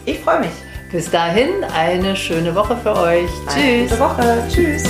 Ich 0.06 0.19
freue 0.19 0.39
mich. 0.41 0.52
Bis 0.91 1.10
dahin 1.10 1.63
eine 1.75 2.15
schöne 2.15 2.56
Woche 2.56 2.75
für 2.78 2.95
euch. 2.95 3.30
Eine 3.47 3.62
Tschüss. 3.62 3.89
Gute 3.89 4.02
Woche. 4.02 4.43
Tschüss. 4.49 4.84